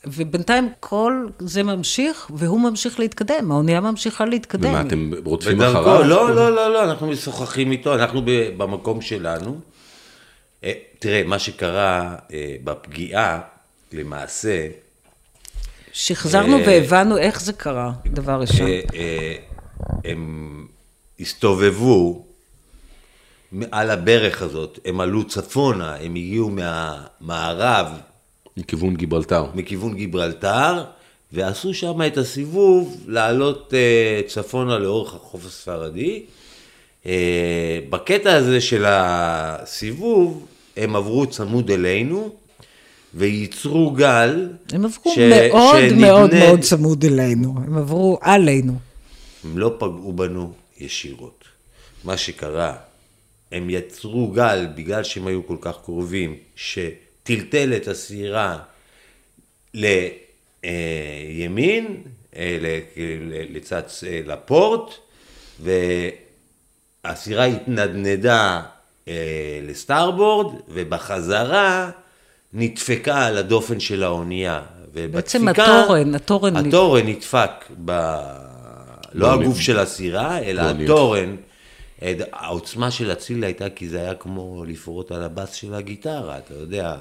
ובינתיים 0.06 0.68
כל 0.80 1.26
זה 1.38 1.62
ממשיך, 1.62 2.30
והוא 2.34 2.60
ממשיך 2.60 3.00
להתקדם, 3.00 3.52
האונייה 3.52 3.80
ממשיכה 3.80 4.24
להתקדם. 4.24 4.70
ומה, 4.70 4.80
אתם 4.80 5.10
רודפים 5.24 5.58
בדרכו, 5.58 5.80
אחריו? 5.80 6.04
לא, 6.04 6.34
לא, 6.34 6.54
לא, 6.54 6.72
לא, 6.72 6.84
אנחנו 6.84 7.06
משוחחים 7.06 7.72
איתו, 7.72 7.94
אנחנו 7.94 8.22
במקום 8.56 9.00
שלנו. 9.00 9.60
אה, 10.64 10.72
תראה, 10.98 11.22
מה 11.24 11.38
שקרה 11.38 12.16
אה, 12.32 12.56
בפגיעה, 12.64 13.40
למעשה, 13.92 14.68
שחזרנו 15.92 16.58
אה, 16.58 16.62
והבנו 16.66 17.18
איך 17.18 17.40
זה 17.40 17.52
קרה, 17.52 17.92
דבר 18.06 18.40
ראשון. 18.40 18.70
הם 20.04 20.66
הסתובבו 21.20 22.24
מעל 23.52 23.90
הברך 23.90 24.42
הזאת, 24.42 24.78
הם 24.84 25.00
עלו 25.00 25.24
צפונה, 25.24 25.94
הם 25.94 26.14
הגיעו 26.14 26.50
מהמערב, 26.50 27.86
מכיוון 28.56 28.96
גיברלטר. 28.96 29.46
מכיוון 29.54 29.94
גיברלטר, 29.94 30.84
ועשו 31.32 31.74
שם 31.74 32.02
את 32.06 32.16
הסיבוב 32.18 32.96
לעלות 33.08 33.74
אה, 33.74 34.20
צפונה 34.26 34.78
לאורך 34.78 35.14
החוף 35.14 35.46
הספרדי. 35.46 36.22
אה, 37.06 37.12
בקטע 37.90 38.34
הזה 38.34 38.60
של 38.60 38.84
הסיבוב, 38.88 40.46
הם 40.76 40.96
עברו 40.96 41.26
צמוד 41.26 41.70
אלינו, 41.70 42.34
וייצרו 43.14 43.90
גל. 43.90 44.48
הם 44.72 44.84
עברו 44.84 45.12
ש- 45.14 45.18
מאוד 45.18 45.76
שנבנה- 45.80 46.06
מאוד 46.06 46.34
מאוד 46.34 46.60
צמוד 46.60 47.04
אלינו, 47.04 47.54
הם 47.66 47.78
עברו 47.78 48.18
עלינו. 48.20 48.72
הם 49.44 49.58
לא 49.58 49.74
פגעו 49.78 50.12
בנו 50.12 50.52
ישירות. 50.80 51.44
מה 52.04 52.16
שקרה, 52.16 52.72
הם 53.52 53.70
יצרו 53.70 54.28
גל 54.28 54.66
בגלל 54.74 55.02
שהם 55.04 55.26
היו 55.26 55.46
כל 55.46 55.56
כך 55.60 55.76
קרובים, 55.84 56.36
שטלטל 57.24 57.72
את 57.76 57.88
הסירה 57.88 58.58
לימין, 60.64 62.02
אה, 62.36 62.58
לצד, 63.50 63.82
אה, 64.06 64.20
לפורט, 64.26 64.94
והסירה 67.04 67.44
התנדנדה 67.44 68.62
אה, 69.08 69.60
לסטארבורד, 69.62 70.54
ובחזרה 70.68 71.90
נדפקה 72.52 73.26
על 73.26 73.38
הדופן 73.38 73.80
של 73.80 74.02
האונייה. 74.02 74.62
בעצם 75.10 75.48
התורן, 75.48 76.14
התורן 76.14 76.56
התורן 76.56 77.06
נדפק 77.06 77.50
ב... 77.84 77.90
לא 79.12 79.28
באונייה. 79.28 79.48
הגוף 79.48 79.60
של 79.60 79.78
הסירה, 79.78 80.38
אלא 80.38 80.62
באונייה. 80.62 80.84
התורן. 80.84 81.36
אה, 82.04 82.12
העוצמה 82.32 82.90
של 82.90 83.10
הציל 83.10 83.44
הייתה 83.44 83.70
כי 83.70 83.88
זה 83.88 84.00
היה 84.00 84.14
כמו 84.14 84.64
לפרוט 84.68 85.12
על 85.12 85.22
הבאס 85.22 85.52
של 85.52 85.74
הגיטרה, 85.74 86.38
אתה 86.38 86.54
יודע. 86.54 86.96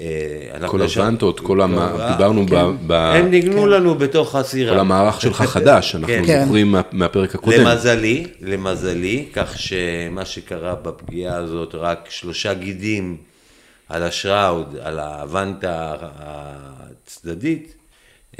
אה, 0.00 0.68
כל 0.68 0.82
הוונטות, 0.82 1.40
כל 1.40 1.60
המ... 1.60 1.78
אה, 1.78 2.12
דיברנו 2.12 2.46
ב... 2.46 2.54
ב... 2.86 2.92
הם 2.92 3.30
ניגנו 3.30 3.66
לנו 3.66 3.94
בתוך 3.94 4.34
הסירה. 4.34 4.72
כל 4.74 4.80
המערך 4.80 5.20
שלך 5.20 5.42
חדש, 5.42 5.94
אנחנו 5.94 6.14
כן. 6.26 6.44
זוכרים 6.44 6.72
מה- 6.72 6.80
מהפרק 6.92 7.34
הקודם. 7.34 7.60
למזלי, 7.60 8.26
למזלי, 8.40 9.26
כך 9.32 9.58
שמה 9.58 10.24
שקרה 10.24 10.74
בפגיעה 10.74 11.36
הזאת, 11.36 11.74
רק 11.74 12.06
שלושה 12.10 12.54
גידים 12.54 13.16
על 13.88 14.02
ה 14.02 14.11
shroud, 14.11 14.76
על 14.82 14.98
הוונטה 14.98 15.94
הצדדית, 16.00 17.74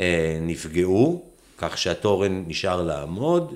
אה, 0.01 0.39
נפגעו, 0.41 1.23
כך 1.59 1.79
שהתורן 1.79 2.45
נשאר 2.47 2.83
לעמוד. 2.83 3.55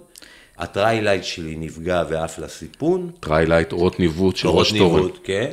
ה 0.58 0.65
trilight 0.65 1.24
שלי 1.24 1.56
נפגע 1.56 2.02
ועף 2.08 2.38
לסיפון. 2.38 3.10
trilight, 3.20 3.72
אורות 3.72 4.00
ניווט 4.00 4.36
של 4.36 4.48
אורות 4.48 4.60
ראש 4.66 4.78
תורן. 4.78 5.00
ניווט, 5.00 5.18
כן. 5.24 5.52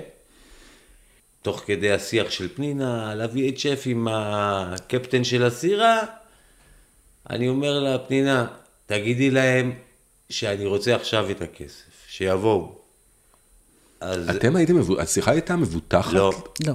תוך 1.41 1.63
כדי 1.65 1.91
השיח 1.91 2.29
של 2.29 2.47
פנינה 2.55 3.11
על 3.11 3.21
ה-VHF 3.21 3.79
עם 3.85 4.07
הקפטן 4.11 5.23
של 5.23 5.43
הסירה, 5.43 5.99
אני 7.29 7.49
אומר 7.49 7.79
לה, 7.79 7.97
פנינה, 7.99 8.47
תגידי 8.85 9.31
להם 9.31 9.73
שאני 10.29 10.65
רוצה 10.65 10.95
עכשיו 10.95 11.31
את 11.31 11.41
הכסף, 11.41 11.83
שיבואו. 12.07 12.75
אז 14.01 14.29
אתם 14.29 14.55
הייתם, 14.55 14.75
מבו- 14.75 14.99
השיחה 14.99 15.31
הייתה 15.31 15.55
מבוטחת? 15.55 16.13
לא, 16.13 16.31
לא. 16.67 16.73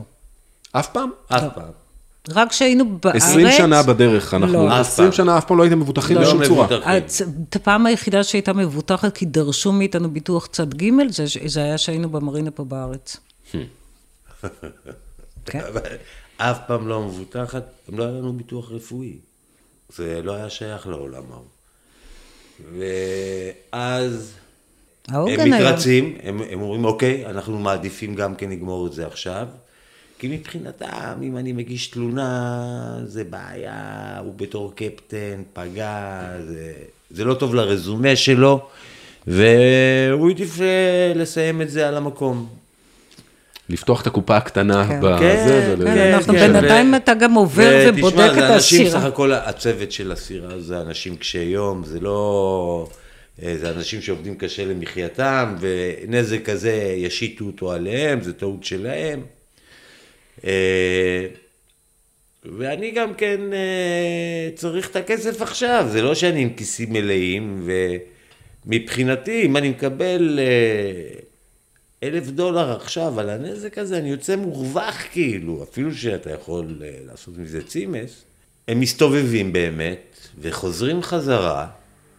אף 0.72 0.92
פעם? 0.92 1.10
אף 1.28 1.42
פעם. 1.54 1.86
רק 2.28 2.50
כשהיינו 2.50 2.98
בארץ... 2.98 3.22
20 3.22 3.46
שנה 3.56 3.82
בדרך, 3.82 4.34
אנחנו, 4.34 4.52
לא. 4.52 4.80
אף 4.80 4.86
20 4.86 5.08
פעם. 5.08 5.16
שנה 5.16 5.38
אף 5.38 5.44
פעם 5.44 5.58
לא 5.58 5.62
הייתם 5.62 5.80
מבוטחים 5.80 6.16
לא 6.16 6.22
בשום 6.22 6.44
צורה. 6.44 6.66
מבוטחים. 6.66 6.92
הצ- 6.92 7.22
את 7.50 7.56
הפעם 7.56 7.86
היחידה 7.86 8.24
שהייתה 8.24 8.52
מבוטחת, 8.52 9.14
כי 9.16 9.26
דרשו 9.26 9.72
מאיתנו 9.72 10.10
ביטוח 10.10 10.46
צד 10.46 10.74
ג', 10.74 10.84
זה, 11.10 11.24
זה 11.46 11.60
היה 11.62 11.78
שהיינו 11.78 12.08
במרינה 12.08 12.50
פה 12.50 12.64
בארץ. 12.64 13.16
כן. 15.46 15.60
אבל 15.60 15.80
אף 16.36 16.58
פעם 16.66 16.88
לא 16.88 17.02
מבוטחת, 17.02 17.62
גם 17.90 17.98
לא 17.98 18.04
היה 18.04 18.12
לנו 18.12 18.32
ביטוח 18.32 18.70
רפואי. 18.70 19.12
זה 19.96 20.20
לא 20.22 20.34
היה 20.34 20.50
שייך 20.50 20.86
לעולם 20.86 21.22
ההוא. 21.32 21.44
ואז 23.72 24.32
הם. 25.08 25.24
מתרצים, 25.50 26.16
הם, 26.22 26.40
הם 26.50 26.60
אומרים, 26.62 26.84
אוקיי, 26.84 27.26
אנחנו 27.26 27.58
מעדיפים 27.58 28.14
גם 28.14 28.34
כן 28.34 28.50
לגמור 28.50 28.86
את 28.86 28.92
זה 28.92 29.06
עכשיו. 29.06 29.46
כי 30.18 30.29
מבחינתם, 30.29 31.18
אם 31.22 31.37
אני 31.37 31.52
מגיש 31.52 31.87
תלונה, 31.87 32.98
זה 33.05 33.24
בעיה, 33.24 34.18
הוא 34.24 34.35
בתור 34.37 34.72
קפטן, 34.74 35.42
פגע, 35.52 36.22
זה, 36.46 36.72
זה 37.11 37.24
לא 37.24 37.35
טוב 37.35 37.55
לרזומה 37.55 38.16
שלו, 38.16 38.68
והוא 39.26 40.29
העדיף 40.29 40.61
אה, 40.61 41.12
לסיים 41.14 41.62
את 41.62 41.70
זה 41.70 41.88
על 41.88 41.96
המקום. 41.96 42.46
לפתוח 43.68 44.02
את 44.02 44.07
הקופה 44.07 44.37
הקטנה 44.37 44.88
כן. 44.88 45.00
בזה, 45.00 45.18
כן, 45.18 45.74
ול- 45.79 45.87
כן, 45.87 46.14
אנחנו 46.14 46.33
בינתיים 46.33 46.94
אתה 46.94 47.14
גם 47.14 47.35
עובר 47.35 47.85
ובודק 47.88 48.14
ותשמע, 48.14 48.26
את 48.29 48.35
זה 48.35 48.55
אנשים, 48.55 48.87
הסירה. 48.87 49.00
סך 49.00 49.07
הכל 49.07 49.33
הצוות 49.33 49.92
של 49.92 50.12
הסירה 50.12 50.61
זה 50.61 50.81
אנשים 50.81 51.16
קשי 51.16 51.38
יום, 51.38 51.85
זה 51.85 52.00
לא... 52.00 52.88
אה, 53.42 53.55
זה 53.61 53.70
אנשים 53.70 54.02
שעובדים 54.02 54.35
קשה 54.35 54.64
למחייתם, 54.64 55.55
ונזק 55.61 56.44
כזה 56.44 56.94
ישיתו 56.96 57.44
אותו 57.44 57.72
עליהם, 57.72 58.20
זה 58.20 58.33
טעות 58.33 58.64
שלהם. 58.64 59.20
אה, 60.44 61.27
ואני 62.44 62.90
גם 62.90 63.14
כן 63.14 63.40
אה, 63.53 64.51
צריך 64.55 64.90
את 64.90 64.96
הכסף 64.96 65.42
עכשיו, 65.42 65.87
זה 65.92 66.03
לא 66.03 66.14
שאני 66.14 66.42
עם 66.42 66.55
כיסים 66.55 66.92
מלאים, 66.92 67.68
ומבחינתי, 68.66 69.42
אם 69.42 69.57
אני 69.57 69.68
מקבל 69.68 70.38
אה, 70.38 71.18
אלף 72.03 72.27
דולר 72.27 72.77
עכשיו 72.77 73.20
על 73.20 73.31
הנזק 73.31 73.79
הזה, 73.79 73.99
אני 73.99 74.11
יוצא 74.11 74.37
מורווח 74.37 75.03
כאילו, 75.12 75.62
אפילו 75.62 75.94
שאתה 75.94 76.31
יכול 76.31 76.83
לעשות 77.07 77.38
מזה 77.38 77.64
צימס. 77.64 78.25
הם 78.68 78.81
מסתובבים 78.81 79.53
באמת, 79.53 80.16
וחוזרים 80.38 81.03
חזרה, 81.03 81.68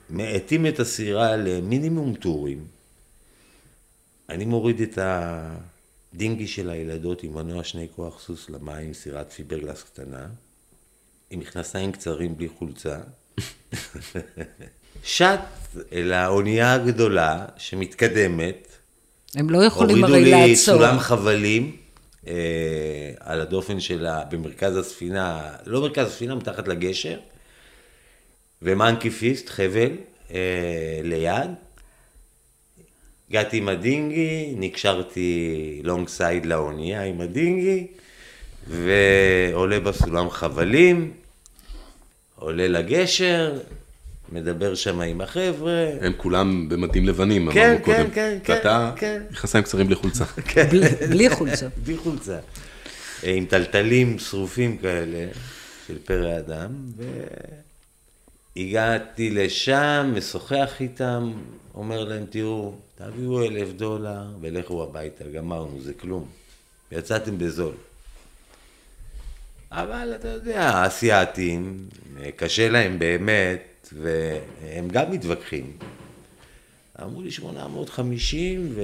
מאטים 0.10 0.66
את 0.66 0.80
הסירה 0.80 1.36
למינימום 1.36 2.14
טורים. 2.14 2.66
אני 4.30 4.46
מוריד 4.46 4.82
את 4.82 4.98
הדינגי 6.13 6.48
של 6.48 6.70
הילדות 6.70 7.24
עם 7.24 7.34
מנוע 7.34 7.63
שני 7.63 7.88
כוח 7.96 8.20
סוס 8.20 8.50
למים, 8.50 8.93
סירת 8.93 9.32
פיברגלס 9.32 9.84
קטנה, 9.84 10.26
עם 11.30 11.39
מכנסיים 11.39 11.91
קצרים 11.91 12.38
בלי 12.38 12.48
חולצה. 12.48 12.98
שט 15.04 15.39
אל 15.93 16.13
האונייה 16.13 16.74
הגדולה 16.74 17.46
שמתקדמת, 17.58 18.67
הם 19.36 19.50
לא 19.50 19.63
יכולים 19.63 19.98
הורידו 19.98 20.13
הרי 20.13 20.24
לי 20.24 20.32
לעצור. 20.32 20.76
סולם 20.76 21.00
חבלים 21.00 21.76
אה, 22.28 22.34
על 23.20 23.41
הדופן 23.41 23.80
שלה 23.80 24.24
במרכז 24.32 24.78
הספינה, 24.78 25.50
לא 25.65 25.82
מרכז 25.82 26.08
הספינה, 26.08 26.36
מתחת 26.36 26.67
לגשר, 26.67 27.20
ומאנקי 28.62 29.10
פיסט, 29.10 29.50
חבל, 29.50 29.91
אה, 30.32 31.00
ליד. 31.04 31.52
הגעתי 33.30 33.58
עם 33.58 33.70
הדינגי, 33.70 34.54
נקשרתי 34.58 35.54
לונג 35.84 36.08
סייד 36.08 36.46
לאונייה 36.46 37.04
עם 37.04 37.22
הדינגי, 37.22 37.88
ועולה 38.68 39.80
בסולם 39.80 40.30
חבלים, 40.30 41.12
עולה 42.36 42.68
לגשר, 42.68 43.60
מדבר 44.32 44.76
שם 44.76 45.02
עם 45.02 45.22
החבר'ה, 45.22 45.88
הם 46.02 46.13
כולם 46.18 46.70
במדים 46.70 47.06
לבנים, 47.08 47.52
כן, 47.52 47.60
אמרנו 47.70 47.86
כן, 47.86 47.98
קודם. 47.98 48.10
כן, 48.12 48.38
כן, 48.44 48.54
ואתה, 48.54 48.92
כן. 48.96 49.22
מכנסיים 49.32 49.63
קצרים 49.63 49.88
בלי 49.88 49.96
חולצה. 49.96 50.26
בלי- 50.72 51.08
בלי 51.10 51.30
חולצה. 51.30 51.68
בלי 51.86 51.98
חולצה. 51.98 52.40
אה, 53.24 53.32
עם 53.34 53.46
טלטלים 53.46 54.20
שרופים 54.20 54.78
כאלה 54.78 55.28
של 55.88 55.98
פרא 56.06 56.38
אדם, 56.38 56.70
והגעתי 58.58 59.30
לשם, 59.30 60.13
משוחח 60.15 60.82
איתם, 60.82 61.34
אומר 61.76 62.04
להם, 62.04 62.26
תראו, 62.30 62.76
תביאו 62.96 63.43
אלף 63.46 63.72
דולר 63.72 64.24
ולכו 64.41 64.84
הביתה, 64.84 65.24
גמרנו, 65.24 65.82
זה 65.82 65.93
כלום. 65.93 66.30
יצאתם 66.91 67.38
בזול. 67.38 67.76
אבל 69.72 70.13
אתה 70.15 70.28
יודע, 70.28 70.70
האסייתים, 70.70 71.89
קשה 72.36 72.70
להם 72.70 73.00
באמת, 73.00 73.93
והם 73.93 74.88
גם 74.88 75.12
מתווכחים. 75.12 75.78
אמרו 77.02 77.22
לי 77.22 77.32
850 77.32 78.76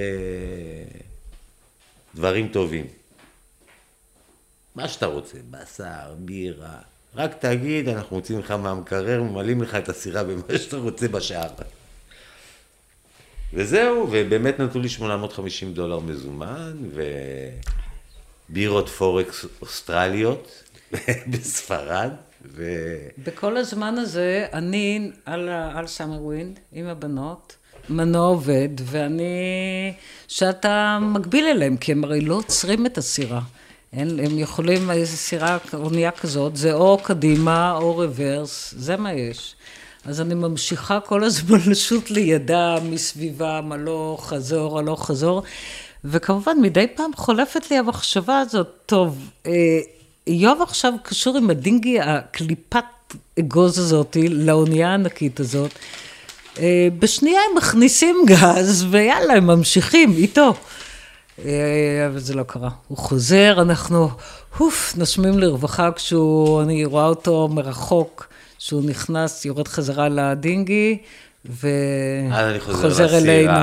ודברים 2.14 2.48
טובים. 2.48 2.86
מה 4.76 4.88
שאתה 4.88 5.06
רוצה, 5.06 5.38
בשר, 5.52 6.16
בירה, 6.20 6.80
רק 7.16 7.34
תגיד, 7.40 7.90
אנחנו 7.90 8.16
מוצאים 8.16 8.40
לך 8.40 8.52
מהמקרר, 8.52 9.24
ממלאים 9.24 9.62
לך 9.62 9.76
את 9.76 9.90
הסירה 9.90 10.24
במה 10.24 10.58
שאתה 10.58 10.78
רוצה 10.78 11.08
בשער. 11.08 11.50
וזהו, 13.54 14.08
ובאמת 14.12 14.60
נתנו 14.60 14.82
לי 14.82 14.90
850 14.90 15.74
דולר 15.74 16.00
מזומן, 16.00 16.74
ובירות 18.50 18.90
Fourex 18.90 19.46
אוסטרליות 19.62 20.64
בספרד, 21.32 22.10
ו... 22.46 22.64
בכל 23.24 23.58
הזמן 23.58 23.98
הזה, 23.98 24.48
אני 24.54 25.12
על, 25.26 25.50
על 25.50 25.88
Summer 25.88 26.22
Wind 26.22 26.60
עם 26.72 26.88
הבנות, 26.88 27.56
מנוע 27.90 28.28
עובד, 28.28 28.70
ואני, 28.84 29.94
שאתה 30.28 31.00
מגביל 31.02 31.46
אליהם, 31.46 31.78
כי 31.78 31.92
הם 31.92 32.04
הרי 32.04 32.22
לא 32.22 32.36
עוצרים 32.36 32.86
את 32.86 32.98
הסירה. 32.98 33.42
אין, 33.94 34.20
הם 34.20 34.40
יכולים, 34.40 34.92
איזו 34.92 35.18
סירה, 35.18 35.58
אונייה 35.74 36.12
כזאת, 36.12 36.56
זה 36.56 36.74
או 36.74 36.98
קדימה 37.04 37.76
או 37.76 37.96
רוורס, 37.96 38.74
זה 38.78 38.98
מה 38.98 39.14
יש. 39.14 39.56
אז 40.06 40.22
אני 40.22 40.34
ממשיכה 40.34 41.00
כל 41.00 41.24
הזמן 41.24 41.60
לשוט 41.72 42.10
לידה, 42.10 42.76
מסביבם, 42.90 43.72
הלוך, 43.72 44.30
חזור, 44.30 44.80
הלוך, 44.80 45.06
חזור. 45.06 45.44
וכמובן, 46.06 46.58
מדי 46.62 46.88
פעם 46.96 47.12
חולפת 47.16 47.72
לי 47.72 47.78
המחשבה 47.78 48.40
הזאת, 48.40 48.68
טוב, 48.86 49.30
אה, 49.46 49.52
איוב 50.28 50.62
עכשיו 50.62 50.94
קשור 51.04 51.38
עם 51.38 51.50
הדינגי, 51.50 52.00
הקליפת 52.00 52.84
אגוז 53.40 53.80
הזאתי, 53.80 54.30
לאונייה 54.30 54.90
הענקית 54.90 55.40
הזאת. 55.40 55.72
אה, 56.60 56.88
בשנייה 57.00 57.40
הם 57.50 57.58
מכניסים 57.58 58.16
גז, 58.26 58.86
ויאללה, 58.90 59.34
הם 59.34 59.48
ממשיכים 59.48 60.14
איתו. 60.18 60.54
אה, 61.46 62.08
אבל 62.08 62.20
זה 62.20 62.34
לא 62.34 62.44
קרה. 62.44 62.70
הוא 62.88 62.98
חוזר, 62.98 63.62
אנחנו, 63.62 64.10
אוף, 64.60 64.94
נושמים 64.98 65.40
לרווחה 65.40 65.92
כשהוא, 65.92 66.62
אני 66.62 66.86
רואה 66.86 67.06
אותו 67.06 67.50
מרחוק, 67.52 68.28
שהוא 68.60 68.84
נכנס, 68.86 69.46
יורד 69.46 69.68
חזרה 69.68 70.10
לדינגי, 70.10 70.98
אז 71.50 71.66
אני 72.34 72.60
חוזר 72.60 72.80
וחוזר 72.80 73.18
אלינו. 73.18 73.54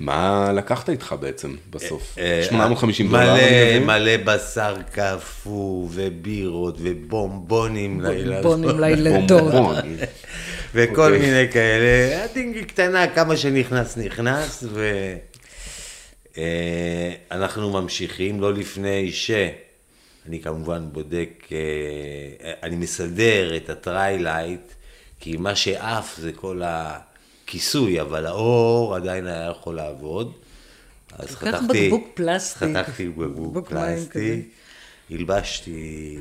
מה 0.00 0.52
לקחת 0.54 0.90
איתך 0.90 1.14
בעצם 1.20 1.54
בסוף? 1.70 2.18
אה, 2.18 2.42
850 2.48 3.08
דולר, 3.08 3.22
מלא, 3.22 3.32
אני 3.38 3.78
מבין? 3.78 3.86
מלא 3.86 4.16
בשר 4.24 4.76
קפוא, 4.92 5.88
ובירות, 5.90 6.76
ובומבונים 6.80 8.00
לילדות. 8.00 8.42
בונים 8.42 8.80
לילדות. 8.84 9.54
וכל 10.74 11.14
אוקיי. 11.14 11.18
מיני 11.18 11.52
כאלה. 11.52 12.24
ה 12.24 12.30
dinghy 12.30 12.64
קטנה, 12.64 13.06
כמה 13.06 13.36
שנכנס, 13.36 13.96
נכנס, 13.96 14.64
ואנחנו 16.36 17.70
ממשיכים, 17.70 18.40
לא 18.40 18.54
לפני 18.54 19.12
ש... 19.12 19.30
אני 20.28 20.40
כמובן 20.40 20.88
בודק, 20.92 21.44
אה, 21.52 22.52
אני 22.62 22.76
מסדר 22.76 23.56
את 23.56 23.70
ה 23.70 23.79
trilight, 23.79 24.60
כי 25.20 25.36
מה 25.36 25.54
שעף 25.56 26.16
זה 26.18 26.32
כל 26.32 26.62
הכיסוי, 26.64 28.00
אבל 28.00 28.26
האור 28.26 28.94
עדיין 28.94 29.26
היה 29.26 29.50
יכול 29.50 29.74
לעבוד. 29.76 30.32
אז 31.18 31.26
חתכתי... 31.36 31.86
בקבוק 31.86 32.08
פלסטיק. 32.14 32.68
חתכתי 32.76 33.08
בקבוק 33.08 33.68
פלסטיק, 33.68 34.48
הלבשתי 35.10 36.16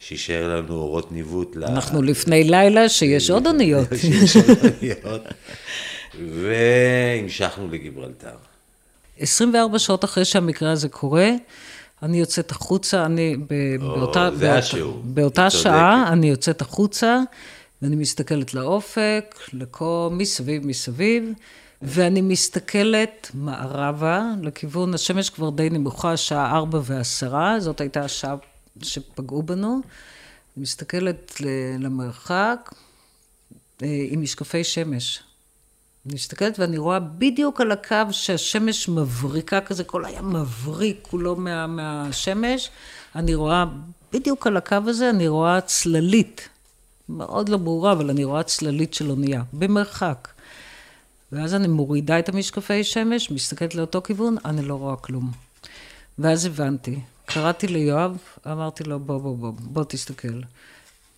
שישאר 0.00 0.56
לנו 0.56 0.74
אורות 0.74 1.12
ניווט. 1.12 1.56
ל- 1.56 1.64
אנחנו 1.64 2.02
לפני 2.02 2.44
לילה 2.44 2.88
שיש 2.88 3.30
עוד 3.30 3.46
אוניות. 3.50 3.88
שיש 4.00 4.36
עוד 4.36 4.58
אוניות. 4.58 5.22
והמשכנו 6.40 7.68
לגיברלטר. 7.70 8.36
24 9.20 9.78
שעות 9.78 10.04
אחרי 10.04 10.24
שהמקרה 10.24 10.72
הזה 10.72 10.88
קורה, 10.88 11.30
אני 12.02 12.20
יוצאת 12.20 12.50
החוצה, 12.50 13.06
אני 13.06 13.36
ב- 13.36 13.82
או, 13.82 13.94
באותה, 13.96 14.30
באות-. 14.30 14.40
באותה 15.04 15.50
שעה. 15.50 16.12
אני 16.12 16.30
יוצאת 16.30 16.60
החוצה, 16.60 17.20
ואני 17.82 17.96
מסתכלת 17.96 18.54
לאופק, 18.54 19.34
לכל, 19.52 20.08
מסביב, 20.12 20.66
מסביב, 20.66 21.32
ואני 21.82 22.20
מסתכלת 22.20 23.30
מערבה, 23.34 24.24
לכיוון, 24.42 24.94
השמש 24.94 25.30
כבר 25.30 25.50
די 25.50 25.70
נמוכה, 25.70 26.16
שעה 26.16 26.56
ארבע 26.56 26.80
ועשרה, 26.84 27.60
זאת 27.60 27.80
הייתה 27.80 28.00
השעה 28.00 28.34
שפגעו 28.82 29.42
בנו. 29.42 29.80
אני 30.56 30.62
מסתכלת 30.62 31.40
למרחק 31.78 32.70
אה, 33.82 34.06
עם 34.10 34.22
משקפי 34.22 34.64
שמש. 34.64 35.22
אני 36.06 36.14
מסתכלת 36.14 36.58
ואני 36.58 36.78
רואה 36.78 37.00
בדיוק 37.00 37.60
על 37.60 37.72
הקו 37.72 37.96
שהשמש 38.10 38.88
מבריקה 38.88 39.60
כזה, 39.60 39.84
כל 39.84 40.04
הים 40.04 40.30
מבריק 40.30 40.98
כולו 41.02 41.36
מה, 41.36 41.66
מהשמש. 41.66 42.70
אני 43.14 43.34
רואה, 43.34 43.64
בדיוק 44.12 44.46
על 44.46 44.56
הקו 44.56 44.76
הזה, 44.86 45.10
אני 45.10 45.28
רואה 45.28 45.60
צללית. 45.60 46.48
מאוד 47.08 47.48
לא 47.48 47.56
ברורה, 47.56 47.92
אבל 47.92 48.10
אני 48.10 48.24
רואה 48.24 48.42
צללית 48.42 48.94
של 48.94 49.10
אונייה, 49.10 49.42
במרחק. 49.52 50.28
ואז 51.32 51.54
אני 51.54 51.68
מורידה 51.68 52.18
את 52.18 52.28
המשקפי 52.28 52.84
שמש, 52.84 53.30
מסתכלת 53.30 53.74
לאותו 53.74 54.02
כיוון, 54.02 54.36
אני 54.44 54.62
לא 54.62 54.74
רואה 54.74 54.96
כלום. 54.96 55.30
ואז 56.18 56.44
הבנתי. 56.44 57.00
קראתי 57.26 57.66
ליואב, 57.66 58.18
אמרתי 58.46 58.84
לו, 58.84 59.00
בוא, 59.00 59.18
בוא, 59.18 59.36
בוא, 59.36 59.52
בוא 59.58 59.84
תסתכל. 59.88 60.40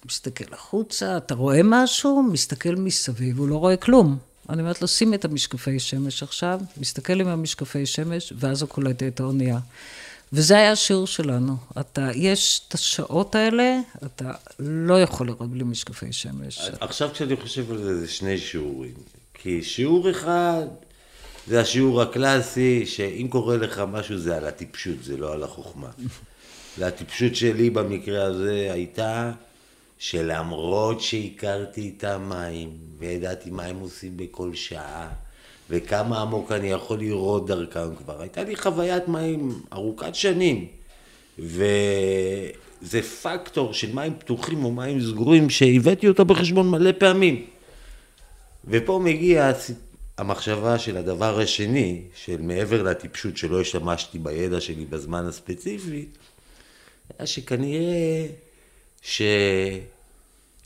מסתכל 0.06 0.54
החוצה, 0.54 1.16
אתה 1.16 1.34
רואה 1.34 1.60
משהו? 1.64 2.22
מסתכל 2.22 2.74
מסביב, 2.74 3.38
הוא 3.38 3.48
לא 3.48 3.56
רואה 3.56 3.76
כלום. 3.76 4.18
אני 4.48 4.62
אומרת 4.62 4.83
לו, 4.83 4.88
שים 4.88 5.14
את 5.14 5.24
המשקפי 5.24 5.81
שמש 5.81 6.22
עכשיו, 6.22 6.61
מסתכל 6.76 7.20
עם 7.20 7.28
המשקפי 7.28 7.87
שמש, 7.87 8.33
ואז 8.37 8.62
הוא 8.62 8.68
קולט 8.68 9.02
את 9.02 9.20
האונייה. 9.20 9.59
וזה 10.33 10.57
היה 10.57 10.72
השיעור 10.72 11.07
שלנו. 11.07 11.57
אתה, 11.81 12.09
יש 12.14 12.61
את 12.68 12.74
השעות 12.74 13.35
האלה, 13.35 13.78
אתה 14.07 14.33
לא 14.59 15.02
יכול 15.02 15.26
לראות 15.26 15.50
בלי 15.50 15.64
משקפי 15.64 16.12
שמש. 16.12 16.61
עכשיו 16.81 17.11
כשאני 17.12 17.37
חושב 17.37 17.70
על 17.70 17.78
זה, 17.78 18.00
זה 18.00 18.09
שני 18.09 18.38
שיעורים. 18.38 18.94
כי 19.35 19.62
שיעור 19.62 20.11
אחד, 20.11 20.66
זה 21.46 21.61
השיעור 21.61 22.02
הקלאסי, 22.02 22.87
שאם 22.87 23.26
קורה 23.31 23.57
לך 23.57 23.83
משהו 23.88 24.18
זה 24.18 24.37
על 24.37 24.44
הטיפשות, 24.44 25.05
זה 25.05 25.16
לא 25.16 25.33
על 25.33 25.42
החוכמה. 25.42 25.88
והטיפשות 26.78 27.37
שלי 27.37 27.70
במקרה 27.70 28.24
הזה 28.24 28.68
הייתה 28.72 29.33
שלמרות 30.02 31.00
שהכרתי 31.00 31.92
את 31.96 32.04
המים, 32.04 32.70
וידעתי 32.98 33.50
מה 33.50 33.64
הם 33.64 33.80
עושים 33.80 34.16
בכל 34.16 34.54
שעה, 34.54 35.08
וכמה 35.70 36.20
עמוק 36.20 36.52
אני 36.52 36.70
יכול 36.70 36.98
לראות 36.98 37.46
דרכם 37.46 37.94
כבר, 37.96 38.20
הייתה 38.20 38.44
לי 38.44 38.56
חוויית 38.56 39.08
מים 39.08 39.60
ארוכת 39.72 40.14
שנים. 40.14 40.66
וזה 41.38 43.02
פקטור 43.22 43.74
של 43.74 43.94
מים 43.94 44.14
פתוחים 44.18 44.64
או 44.64 44.72
מים 44.72 45.00
סגורים 45.00 45.50
שהבאתי 45.50 46.08
אותו 46.08 46.24
בחשבון 46.24 46.70
מלא 46.70 46.92
פעמים. 46.98 47.46
ופה 48.68 49.00
מגיע 49.04 49.48
הסיפ- 49.50 49.74
המחשבה 50.18 50.78
של 50.78 50.96
הדבר 50.96 51.40
השני, 51.40 52.02
של 52.14 52.40
מעבר 52.40 52.82
לטיפשות 52.82 53.36
שלא 53.36 53.60
השתמשתי 53.60 54.18
בידע 54.18 54.60
שלי 54.60 54.84
בזמן 54.84 55.26
הספציפי, 55.26 56.06
היה 57.18 57.26
שכנראה 57.26 58.26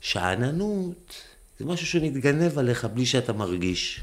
ששאננות 0.01 1.13
זה 1.59 1.65
משהו 1.65 1.87
שמתגנב 1.87 2.59
עליך 2.59 2.85
בלי 2.85 3.05
שאתה 3.05 3.33
מרגיש. 3.33 4.01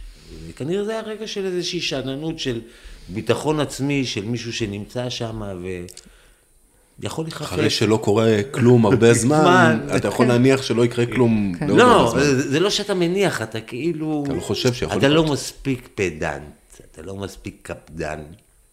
וכנראה 0.48 0.84
זה 0.84 0.92
היה 0.92 1.00
רגע 1.00 1.26
של 1.26 1.46
איזושהי 1.46 1.80
שאננות 1.80 2.38
של 2.38 2.60
ביטחון 3.08 3.60
עצמי 3.60 4.04
של 4.06 4.24
מישהו 4.24 4.52
שנמצא 4.52 5.10
שם 5.10 5.42
ויכול 6.98 7.26
לחפש. 7.26 7.52
אחרי 7.52 7.70
שלא 7.70 7.96
קורה 7.96 8.42
כלום 8.50 8.86
הרבה 8.86 9.14
זמן. 9.24 9.86
אתה 9.96 10.08
יכול 10.08 10.26
להניח 10.26 10.62
שלא 10.62 10.84
יקרה 10.84 11.06
כלום. 11.06 11.52
כן. 11.58 11.66
בעוד 11.66 11.80
הרבה 11.80 12.20
לא. 12.20 12.32
זה, 12.34 12.60
לא 12.60 12.70
שאתה 12.70 12.94
מניח, 12.94 13.42
אתה 13.42 13.60
כאילו... 13.60 14.22
אתה 14.26 14.34
לא 14.34 14.40
חושב 14.40 14.72
שיכול 14.74 14.98
אתה 14.98 15.08
לקרות. 15.08 15.26
לא 15.26 15.32
מספיק 15.32 15.88
פדנט, 15.94 16.80
אתה 16.90 17.02
לא 17.02 17.16
מספיק 17.16 17.56
קפדן, 17.62 18.22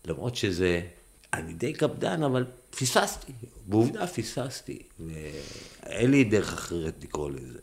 למרות 0.07 0.35
שזה... 0.35 0.81
אני 1.33 1.53
די 1.53 1.73
קפדן, 1.73 2.23
אבל 2.23 2.45
פספסתי, 2.79 3.31
בעובדה 3.67 4.07
פספסתי, 4.07 4.79
ואין 4.99 6.11
לי 6.11 6.23
דרך 6.23 6.53
אחרת 6.53 6.93
לקרוא 7.03 7.29
לזה. 7.29 7.59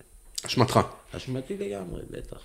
אשמתך. 0.47 0.81
אשמתי 1.17 1.55
לגמרי, 1.59 2.01
בטח. 2.11 2.37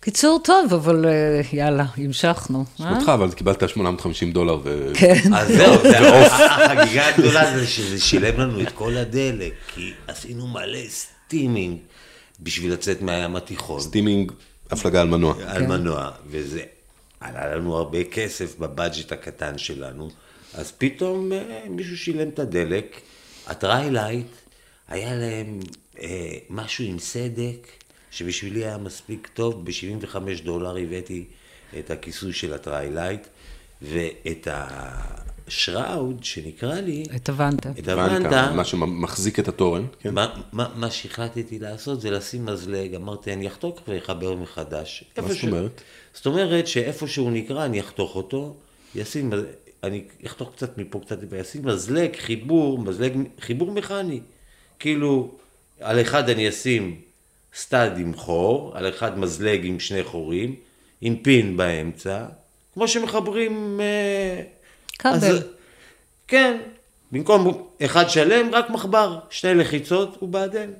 קיצור 0.00 0.40
טוב, 0.44 0.74
אבל 0.74 1.06
אה, 1.06 1.40
יאללה, 1.52 1.84
המשכנו. 1.96 2.64
אה? 2.80 2.92
אשמתך, 2.92 3.08
אבל 3.08 3.32
קיבלת 3.32 3.68
850 3.68 4.32
דולר 4.32 4.58
ו... 4.64 4.92
כן. 4.94 5.34
אז 5.34 5.48
זהו, 5.48 5.82
זה- 5.82 5.98
החגיגה 6.46 7.06
הגדולה 7.08 7.58
זה 7.58 7.66
שזה 7.66 8.00
שילם 8.00 8.40
לנו 8.40 8.60
את 8.62 8.72
כל 8.74 8.96
הדלק, 8.96 9.52
כי 9.74 9.92
עשינו 10.06 10.46
מלא 10.46 10.78
סטימים 10.88 11.78
בשביל 12.40 12.72
לצאת 12.72 13.02
מהים 13.02 13.36
התיכון. 13.36 13.80
steaming, 13.80 14.32
הפלגה 14.70 15.00
על 15.00 15.08
מנוע. 15.08 15.34
על 15.46 15.66
מנוע, 15.66 16.10
וזה 16.26 16.62
עלה 17.20 17.56
לנו 17.56 17.76
הרבה 17.76 18.04
כסף 18.04 18.58
ב 18.58 18.66
budget 18.66 19.12
הקטן 19.12 19.58
שלנו, 19.58 20.10
אז 20.54 20.72
פתאום 20.72 21.32
אה, 21.32 21.64
מישהו 21.70 21.98
שילם 21.98 22.28
את 22.28 22.38
הדלק, 22.38 23.00
ה 23.46 23.54
trilight, 23.54 24.26
היה 24.88 25.14
להם 25.14 25.60
אה, 26.02 26.38
משהו 26.50 26.84
עם 26.84 26.98
סדק, 26.98 27.66
שבשבילי 28.10 28.64
היה 28.64 28.78
מספיק 28.78 29.28
טוב, 29.34 29.64
ב-75 29.64 30.16
דולר 30.44 30.76
הבאתי 30.76 31.24
את 31.78 31.90
הכיסוי 31.90 32.32
של 32.32 32.54
ה 32.54 32.61
trilight, 32.61 33.26
ואת 33.82 34.48
ה 35.48 35.59
shroud 35.59 36.24
שנקרא 36.24 36.74
לי, 36.74 37.04
את 37.16 37.28
הוונטה. 37.28 37.70
את 37.78 37.88
הוונטה, 37.88 38.52
מה 38.52 38.64
שמחזיק 38.64 39.38
את 39.38 39.48
התורן. 39.48 39.86
כן. 40.00 40.14
מה, 40.14 40.34
מה, 40.52 40.68
מה 40.76 40.90
שהחלטתי 40.90 41.58
לעשות 41.58 42.00
זה 42.00 42.10
לשים 42.10 42.46
מזלג, 42.46 42.94
אמרתי 42.94 43.32
אני 43.32 43.46
אחתוך 43.46 43.80
ואחבר 43.88 44.34
מחדש. 44.34 45.04
מה 45.18 45.28
זאת 45.28 45.36
ש- 45.36 45.44
אומרת? 45.44 45.80
זאת 46.14 46.26
אומרת 46.26 46.66
שאיפה 46.66 47.06
שהוא 47.06 47.30
נקרע 47.30 47.64
אני 47.64 47.80
אחתוך 47.80 48.16
אותו, 48.16 48.54
ישים, 48.94 49.30
אני 49.84 50.02
אחתוך 50.26 50.52
קצת 50.56 50.78
מפה 50.78 51.00
קצת 51.00 51.22
מפה, 51.22 51.36
ישים 51.36 51.66
מזלג, 51.66 52.16
חיבור, 52.16 52.78
מזלג, 52.78 53.12
חיבור 53.40 53.70
מכני. 53.70 54.20
כאילו, 54.78 55.30
על 55.80 56.00
אחד 56.00 56.28
אני 56.28 56.48
אשים 56.48 56.96
סטאד 57.54 57.98
עם 57.98 58.14
חור, 58.14 58.72
על 58.74 58.88
אחד 58.88 59.18
מזלג 59.18 59.60
עם 59.64 59.80
שני 59.80 60.04
חורים, 60.04 60.54
עם 61.00 61.16
פין 61.22 61.56
באמצע, 61.56 62.24
כמו 62.74 62.88
שמחברים... 62.88 63.80
אה, 63.80 64.42
כבל. 64.98 65.42
כן, 66.28 66.56
במקום 67.12 67.68
אחד 67.84 68.10
שלם, 68.10 68.54
רק 68.54 68.70
מחבר, 68.70 69.18
שתי 69.30 69.54
לחיצות 69.54 70.22
ובעדן. 70.22 70.70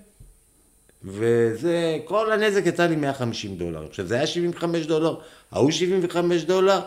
וזה, 1.04 1.98
כל 2.04 2.33
הנזק 2.33 2.66
יצא 2.66 2.87
לי 2.87 2.96
150 2.96 3.57
דולר. 3.57 3.87
עכשיו, 3.87 4.07
זה 4.07 4.14
היה 4.14 4.26
75 4.26 4.87
דולר, 4.87 5.14
ההוא 5.52 5.70
75 5.70 6.42
דולר, 6.42 6.81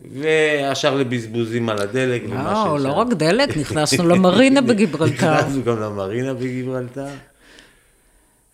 והשאר 0.00 0.94
לבזבוזים 0.94 1.68
על 1.68 1.78
הדלק 1.82 2.22
ומה 2.24 2.44
לא, 2.44 2.48
שאפשר. 2.48 2.88
לא 2.88 2.92
רק 2.92 3.08
דלק, 3.08 3.56
נכנסנו 3.60 4.08
למרינה 4.08 4.60
בגיברלטר. 4.60 5.14
נכנסנו 5.14 5.62
גם 5.64 5.80
למרינה 5.80 6.34
בגיברלטר. 6.34 7.06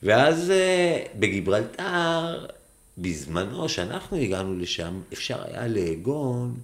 ואז 0.03 0.51
אה, 0.51 1.03
בגיברלטר, 1.19 2.47
בזמנו, 2.99 3.69
שאנחנו 3.69 4.17
הגענו 4.17 4.59
לשם, 4.59 5.01
אפשר 5.13 5.37
היה 5.45 5.69
לאגון 5.69 6.55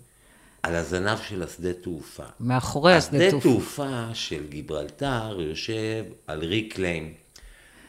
על 0.63 0.75
הזנב 0.75 1.19
של 1.29 1.43
השדה 1.43 1.73
תעופה. 1.73 2.23
מאחורי 2.41 2.95
השדה 2.95 3.17
השדה 3.17 3.31
תעופה. 3.31 3.49
תעופה 3.49 4.15
של 4.15 4.47
גיברלטר 4.49 5.37
יושב 5.41 6.05
על 6.27 6.45
reclaim, 6.45 7.13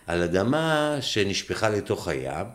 על 0.07 0.21
אדמה 0.21 0.97
שנשפכה 1.01 1.69
לתוך 1.69 2.07
הים, 2.07 2.45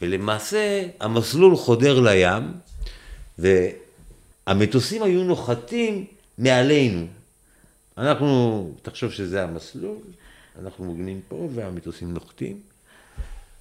ולמעשה 0.00 0.86
המסלול 1.00 1.56
חודר 1.56 2.00
לים, 2.00 2.52
והמטוסים 3.38 5.02
היו 5.02 5.24
נוחתים 5.24 6.04
מעלינו. 6.38 7.06
אנחנו, 7.98 8.70
תחשוב 8.82 9.12
שזה 9.12 9.42
המסלול, 9.42 9.98
אנחנו 10.62 10.84
מוגנים 10.84 11.20
פה 11.28 11.48
והמטוסים 11.54 12.14
נוחתים. 12.14 12.60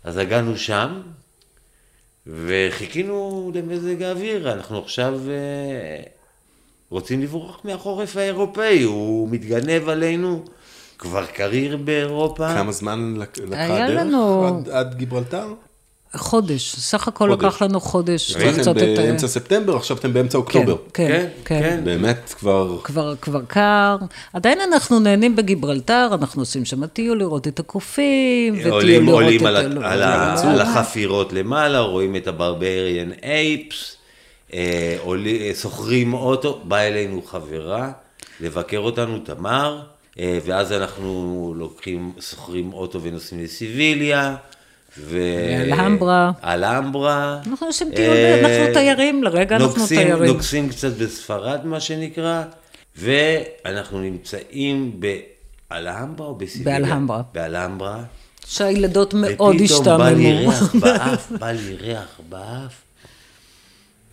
אז 0.04 0.18
הגענו 0.18 0.58
שם, 0.58 1.02
וחיכינו 2.28 3.52
למזג 3.56 4.02
האוויר, 4.04 4.54
אנחנו 4.54 4.80
עכשיו 4.80 5.14
אה, 5.30 6.04
רוצים 6.90 7.22
לברוח 7.22 7.62
מהחורף 7.64 8.18
האירופאי, 8.18 8.84
הוא 8.84 9.30
מתגנב 9.32 9.90
עלינו, 9.90 10.44
כבר 10.98 11.26
קריר 11.26 11.78
באירופה. 11.78 12.54
כמה 12.54 12.72
זמן 12.72 13.14
לק- 13.18 13.40
לקחה 13.40 13.64
הדרך 13.86 14.02
לנו- 14.02 14.48
עד- 14.48 14.70
עד 14.70 14.96
גיברלטר? 14.96 15.48
חודש, 16.16 16.76
סך 16.76 17.08
הכל 17.08 17.30
חודש. 17.30 17.44
לקח 17.46 17.62
לנו 17.62 17.80
חודש. 17.80 18.32
התחלתם 18.32 18.50
לחצות 18.60 18.78
את 18.78 18.84
באמצע 18.98 19.28
ספטמבר, 19.28 19.76
עכשיו 19.76 19.98
אתם 19.98 20.14
באמצע 20.14 20.32
כן, 20.32 20.38
אוקטובר. 20.38 20.76
כן, 20.94 21.08
כן, 21.08 21.28
כן. 21.46 21.60
כן. 21.62 21.82
באמת 21.84 22.34
כבר... 22.40 22.78
כבר, 22.84 23.14
כבר 23.22 23.42
קר. 23.48 23.98
עדיין 24.34 24.60
אנחנו 24.62 25.00
נהנים 25.00 25.36
בגיברלטר, 25.36 26.10
אנחנו 26.14 26.42
עושים 26.42 26.66
שם 26.66 26.86
טיול 26.86 27.20
לראות 27.20 27.48
את 27.48 27.60
הקופים, 27.60 28.54
וטיול 28.60 28.72
עולים, 28.74 29.06
לראות 29.06 29.24
עולים 29.24 29.42
את 29.42 29.46
על, 29.46 29.56
ה- 29.56 29.60
ה- 29.86 29.92
על, 29.94 30.02
ה- 30.02 30.52
על 30.52 30.62
החפירות 30.62 31.34
למעלה, 31.34 31.80
רואים 31.80 32.16
את 32.16 32.28
הברבריאן 32.28 33.10
אייפס, 33.24 33.96
עולים- 35.00 35.42
אה, 35.42 35.52
שוכרים 35.62 36.14
אוטו, 36.14 36.60
באה 36.64 36.88
אלינו 36.88 37.22
חברה 37.26 37.92
לבקר 38.42 38.78
אותנו, 38.78 39.20
תמר, 39.20 39.82
אה, 40.20 40.40
ואז 40.46 40.72
אנחנו 40.72 41.54
לוקחים, 41.58 42.12
שוכרים 42.30 42.74
אוטו 42.74 43.02
ונוסעים 43.02 43.44
לסיביליה. 43.44 44.36
ו... 44.98 45.18
אלהמברה. 45.62 46.32
אלהמברה. 46.44 47.40
אנחנו 47.48 47.68
עושים 47.68 47.92
טיול, 47.96 48.16
אה, 48.16 48.40
אנחנו 48.40 48.74
תיירים, 48.74 49.24
לרגע 49.24 49.56
אנחנו 49.56 49.68
נוגסים- 49.78 49.98
תיירים. 50.04 50.24
נוגסים 50.24 50.70
קצת 50.70 50.98
בספרד, 50.98 51.66
מה 51.66 51.80
שנקרא, 51.80 52.44
ואנחנו 52.98 54.00
נמצאים 54.02 55.00
באלהמברה 55.70 56.28
או 56.28 56.36
בסיביליה? 56.36 56.80
באלהמברה. 56.80 57.22
באלהמברה. 57.34 58.04
שהילדות 58.46 59.14
מאוד 59.14 59.56
ופתאום 59.62 59.98
בא 59.98 60.10
לי 60.10 60.44
השתעממו. 60.44 60.50
ריח 60.50 60.76
באף, 60.76 61.32
בא 61.32 61.52
לי 61.52 61.76
ריח 61.76 62.20
באף. 62.30 62.74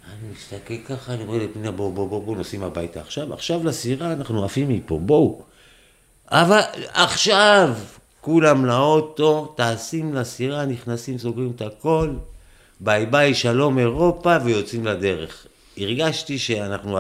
אני 0.08 0.28
מסתכל 0.36 0.94
ככה, 0.94 1.14
אני 1.14 1.22
אומר 1.22 1.38
לפנינה, 1.44 1.70
בואו, 1.70 1.92
בואו, 1.92 2.08
בואו, 2.08 2.22
בואו, 2.22 2.36
נוסעים 2.36 2.62
הביתה 2.62 3.00
עכשיו, 3.00 3.34
עכשיו 3.34 3.66
לסירה, 3.66 4.12
אנחנו 4.12 4.44
עפים 4.44 4.68
מפה, 4.68 4.98
בואו. 5.02 5.42
אבל 6.30 6.60
עכשיו, 6.92 7.74
כולם 8.20 8.66
לאוטו, 8.66 9.54
טסים 9.56 10.14
לסירה, 10.14 10.66
נכנסים, 10.66 11.18
סוגרים 11.18 11.52
את 11.56 11.62
הכל, 11.62 12.10
ביי 12.80 13.06
ביי, 13.06 13.34
שלום 13.34 13.78
אירופה, 13.78 14.36
ויוצאים 14.44 14.86
לדרך. 14.86 15.46
הרגשתי 15.78 16.38
שאנחנו, 16.38 16.98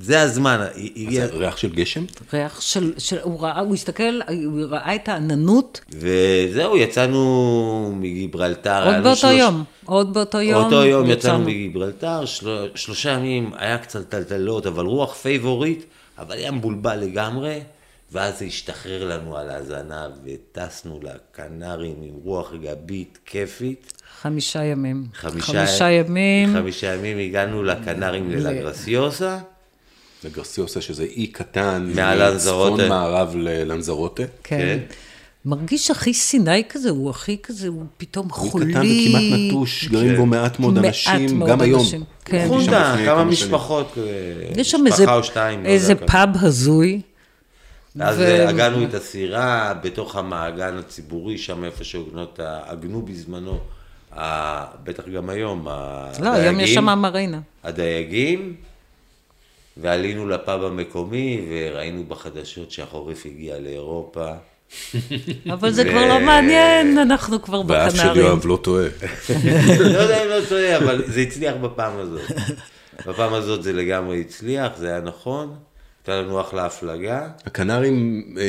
זה 0.00 0.20
הזמן, 0.22 0.66
הגיע... 0.96 1.26
זה 1.26 1.34
ריח 1.34 1.56
של 1.56 1.68
גשם? 1.68 2.04
ריח 2.32 2.60
של, 2.60 2.92
של, 2.98 3.18
הוא 3.22 3.40
ראה, 3.40 3.60
הוא 3.60 3.74
הסתכל, 3.74 4.20
הוא 4.44 4.60
ראה 4.68 4.94
את 4.94 5.08
העננות, 5.08 5.80
וזהו, 5.92 6.76
יצאנו 6.76 7.92
מגיברלטר. 7.96 8.86
עוד 8.86 9.02
באותו 9.02 9.16
שלוש- 9.16 9.32
יום, 9.32 9.64
עוד 9.84 10.14
באותו 10.14 10.40
יום. 10.40 10.64
אותו 10.64 10.84
יום 10.84 11.10
יצאנו 11.10 11.38
מגיברלטר, 11.38 12.24
של... 12.24 12.68
שלושה 12.74 13.10
ימים 13.10 13.50
היה 13.56 13.78
קצת 13.78 14.08
טלטלות, 14.08 14.66
אבל 14.66 14.84
רוח 14.86 15.14
favorite, 15.14 15.84
אבל 16.18 16.34
היה 16.34 16.50
מבולבל 16.50 16.96
לגמרי, 16.96 17.60
ואז 18.12 18.38
זה 18.38 18.44
השתחרר 18.44 19.04
לנו 19.04 19.36
על 19.36 19.50
הזנב, 19.50 20.10
וטסנו 20.24 21.00
לקנרים 21.02 21.96
עם 22.02 22.14
רוח 22.24 22.52
גבית 22.62 23.18
כיפית. 23.26 23.92
חמישה 24.22 24.64
ימים. 24.64 25.04
חמישה, 25.14 25.46
חמישה 25.46 25.90
ימים. 25.90 26.54
חמישה 26.54 26.94
ימים 26.94 27.18
הגענו 27.18 27.62
לקנרים 27.62 28.30
ללגרסיוסה. 28.30 29.38
זה 30.22 30.28
גרסיוסה, 30.28 30.80
שזה 30.80 31.02
אי 31.02 31.26
קטן, 31.26 31.92
מעל 31.94 32.30
לנזרוטה. 32.30 32.76
צפון 32.76 32.88
מערב 32.88 33.36
ללנזרוטה. 33.36 34.22
כן. 34.42 34.58
כן. 34.58 34.78
מרגיש 35.44 35.90
הכי 35.90 36.14
סיני 36.14 36.62
כזה, 36.68 36.90
הוא 36.90 37.10
הכי 37.10 37.36
כזה, 37.42 37.68
הוא 37.68 37.84
פתאום 37.96 38.26
אי 38.26 38.32
חולי. 38.32 38.72
קטן 38.72 38.80
וכמעט 38.80 39.22
נטוש, 39.38 39.88
גרים 39.88 40.16
בו 40.16 40.26
מעט 40.26 40.60
מאוד 40.60 40.74
מעט 40.74 40.84
אנשים, 40.84 41.38
מאוד 41.38 41.50
גם 41.50 41.60
היום. 41.60 41.84
כן. 42.24 42.44
חונדה, 42.48 42.96
כמה. 43.04 43.24
משפחות, 43.24 43.98
אה, 43.98 44.02
יש 44.60 44.70
שם 44.70 44.80
משפחה 44.84 45.02
איזה, 45.02 45.14
או 45.14 45.24
שתיים. 45.24 45.64
לא 45.64 45.68
איזה. 45.68 45.94
פאב 45.94 46.28
הזוי. 46.40 47.00
אז 48.00 48.18
ו- 48.18 48.48
הגענו 48.48 48.84
את 48.84 48.94
הסירה 48.94 49.74
בתוך 49.82 50.16
המעגן 50.16 50.78
הציבורי, 50.78 51.38
שם 51.38 51.64
איפה 51.64 51.84
שעוגנות, 51.84 52.40
עגנו 52.66 53.02
בזמנו, 53.02 53.60
בטח 54.84 55.08
גם 55.14 55.28
היום, 55.28 55.68
לא, 56.20 56.28
היום 56.32 56.60
יש 56.60 56.70
הדייגים, 56.70 56.74
שם 56.74 56.84
מרינה. 56.84 57.40
הדייגים, 57.64 58.54
ועלינו 59.76 60.28
לפאב 60.28 60.64
המקומי, 60.64 61.46
וראינו 61.50 62.04
בחדשות 62.04 62.70
שהחורף 62.70 63.26
הגיע 63.26 63.58
לאירופה. 63.58 64.32
אבל 65.52 65.70
זה 65.70 65.84
כבר 65.84 66.08
לא 66.08 66.20
מעניין, 66.20 66.98
אנחנו 66.98 67.42
כבר 67.42 67.62
והאף 67.66 67.92
של 67.92 67.98
בקנרים. 67.98 68.20
יואב 68.20 68.46
לא 68.46 68.58
טועה. 68.62 68.86
לא 69.94 69.98
יודע 69.98 70.24
אם 70.24 70.28
לא 70.28 70.38
טועה, 70.48 70.76
אבל 70.76 71.04
זה 71.06 71.20
הצליח 71.20 71.54
בפעם 71.62 71.98
הזאת. 71.98 72.20
בפעם 73.06 73.34
הזאת 73.34 73.62
זה 73.62 73.72
לגמרי 73.72 74.20
הצליח, 74.20 74.72
זה 74.76 74.88
היה 74.88 75.00
נכון, 75.00 75.54
הייתה 76.06 76.22
לנו 76.22 76.40
אחלה 76.40 76.66
הפלגה. 76.66 77.28
הקנרים, 77.46 78.24
אה, 78.38 78.44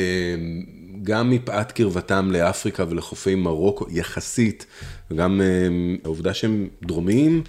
גם 1.02 1.30
מפאת 1.30 1.72
קרבתם 1.72 2.30
לאפריקה 2.32 2.84
ולחופי 2.88 3.34
מרוקו, 3.34 3.86
יחסית, 3.90 4.66
וגם 5.10 5.40
אה, 5.40 5.46
העובדה 6.04 6.34
שהם 6.34 6.68
דרומיים, 6.82 7.42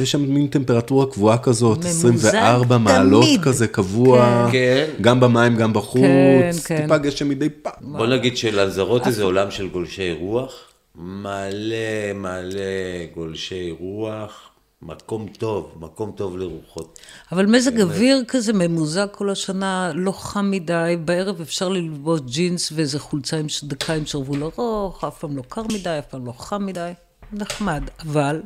יש 0.00 0.10
שם 0.10 0.34
מין 0.34 0.46
טמפרטורה 0.46 1.06
קבועה 1.06 1.38
כזאת, 1.38 1.78
ממוזג 1.78 2.28
24 2.28 2.78
מעלות 2.78 3.24
תמיד. 3.24 3.42
כזה 3.42 3.68
קבוע, 3.68 4.48
כן. 4.52 4.90
גם 5.00 5.20
במים, 5.20 5.56
גם 5.56 5.72
בחוץ, 5.72 6.02
כן, 6.02 6.50
כן. 6.64 6.82
טיפה 6.82 6.98
גשם 6.98 7.28
מדי 7.28 7.48
פעם. 7.62 7.72
בוא 7.80 8.06
נגיד 8.06 8.36
שלנזרוטה 8.36 9.10
זה 9.10 9.22
עולם 9.22 9.50
של 9.50 9.68
גולשי 9.68 10.12
רוח, 10.12 10.54
מלא 10.94 12.12
מלא 12.14 13.04
גולשי 13.14 13.74
רוח, 13.78 14.49
מקום 14.82 15.28
טוב, 15.28 15.74
מקום 15.80 16.12
טוב 16.16 16.36
לרוחות. 16.36 16.98
אבל 17.32 17.46
מזג 17.46 17.80
אוויר 17.80 18.24
כזה 18.28 18.52
ממוזג 18.52 19.06
כל 19.12 19.30
השנה, 19.30 19.92
לא 19.94 20.12
חם 20.12 20.50
מדי, 20.50 20.96
בערב 21.04 21.40
אפשר 21.40 21.68
ללבוש 21.68 22.20
ג'ינס 22.20 22.72
ואיזה 22.72 22.98
חולצה 22.98 23.36
עם 23.36 23.46
דקה 23.62 23.94
עם 23.94 24.06
שרוול 24.06 24.42
ארוך, 24.42 25.04
אף 25.04 25.18
פעם 25.18 25.36
לא 25.36 25.42
קר 25.48 25.62
מדי, 25.62 25.98
אף 25.98 26.06
פעם 26.06 26.26
לא 26.26 26.32
חם 26.32 26.66
מדי, 26.66 26.92
נחמד. 27.32 27.82
אבל 28.00 28.42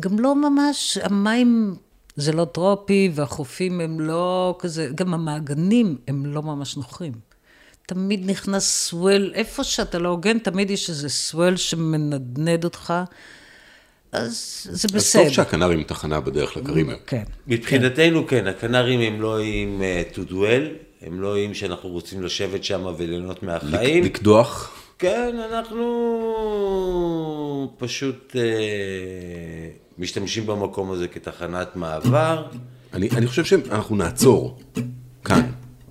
גם 0.00 0.18
לא 0.18 0.34
ממש, 0.34 0.98
המים 1.02 1.76
זה 2.16 2.32
לא 2.32 2.44
טרופי, 2.44 3.10
והחופים 3.14 3.80
הם 3.80 4.00
לא 4.00 4.56
כזה, 4.58 4.88
גם 4.94 5.14
המעגנים 5.14 5.96
הם 6.08 6.26
לא 6.26 6.42
ממש 6.42 6.76
נוחים. 6.76 7.12
תמיד 7.86 8.30
נכנס 8.30 8.88
סוול, 8.88 9.32
איפה 9.34 9.64
שאתה 9.64 9.98
לא 9.98 10.08
הוגן, 10.08 10.38
תמיד 10.38 10.70
יש 10.70 10.90
איזה 10.90 11.08
סוול 11.08 11.56
שמנדנד 11.56 12.64
אותך, 12.64 12.94
אז 14.12 14.66
זה 14.70 14.88
אז 14.88 14.94
בסדר. 14.94 15.22
טוב 15.22 15.32
שהקנרים 15.32 15.82
תחנה 15.82 16.20
בדרך 16.20 16.56
לקריביה. 16.56 16.96
כן. 17.06 17.22
מבחינתנו 17.46 18.26
כן, 18.26 18.46
הקנרים 18.46 19.00
הם 19.00 19.20
לא 19.20 19.38
איים 19.38 19.82
uh, 19.82 20.14
to 20.14 20.30
dwell, 20.30 20.62
הם 21.02 21.20
לא 21.20 21.36
איים 21.36 21.54
שאנחנו 21.54 21.88
רוצים 21.88 22.22
לשבת 22.22 22.64
שם 22.64 22.86
וליהנות 22.98 23.42
מהחיים. 23.42 24.04
לקדוח, 24.04 24.72
כן, 24.98 25.36
אנחנו 25.50 25.84
פשוט 27.78 28.36
uh, 28.36 28.38
משתמשים 29.98 30.46
במקום 30.46 30.90
הזה 30.90 31.08
כתחנת 31.08 31.76
מעבר. 31.76 32.46
אני 32.92 33.08
אני 33.16 33.26
חושב 33.26 33.44
שאנחנו 33.44 33.96
נעצור 33.96 34.58
כאן, 35.24 35.50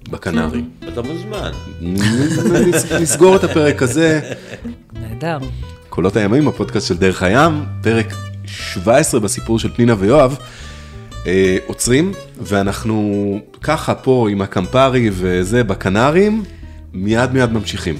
בקנרים. 0.10 0.70
אתה 0.88 1.02
מוזמן. 1.02 1.52
נסגור 3.02 3.36
את 3.36 3.44
הפרק 3.44 3.82
הזה. 3.82 4.34
נהדר. 4.94 5.38
קולות 5.98 6.16
הימים, 6.16 6.48
הפודקאסט 6.48 6.88
של 6.88 6.98
דרך 6.98 7.24
הים, 7.24 7.66
פרק 7.82 8.14
17 8.46 9.20
בסיפור 9.20 9.60
של 9.60 9.70
פנינה 9.74 9.96
ויואב. 10.00 10.38
אה, 11.28 11.58
עוצרים, 11.66 12.12
ואנחנו 12.42 13.40
ככה 13.62 13.96
פה 13.96 14.28
עם 14.32 14.42
הקמפרי 14.42 15.10
וזה 15.14 15.64
בקנרים, 15.64 16.44
מיד 16.94 17.32
מיד 17.32 17.52
ממשיכים. 17.52 17.96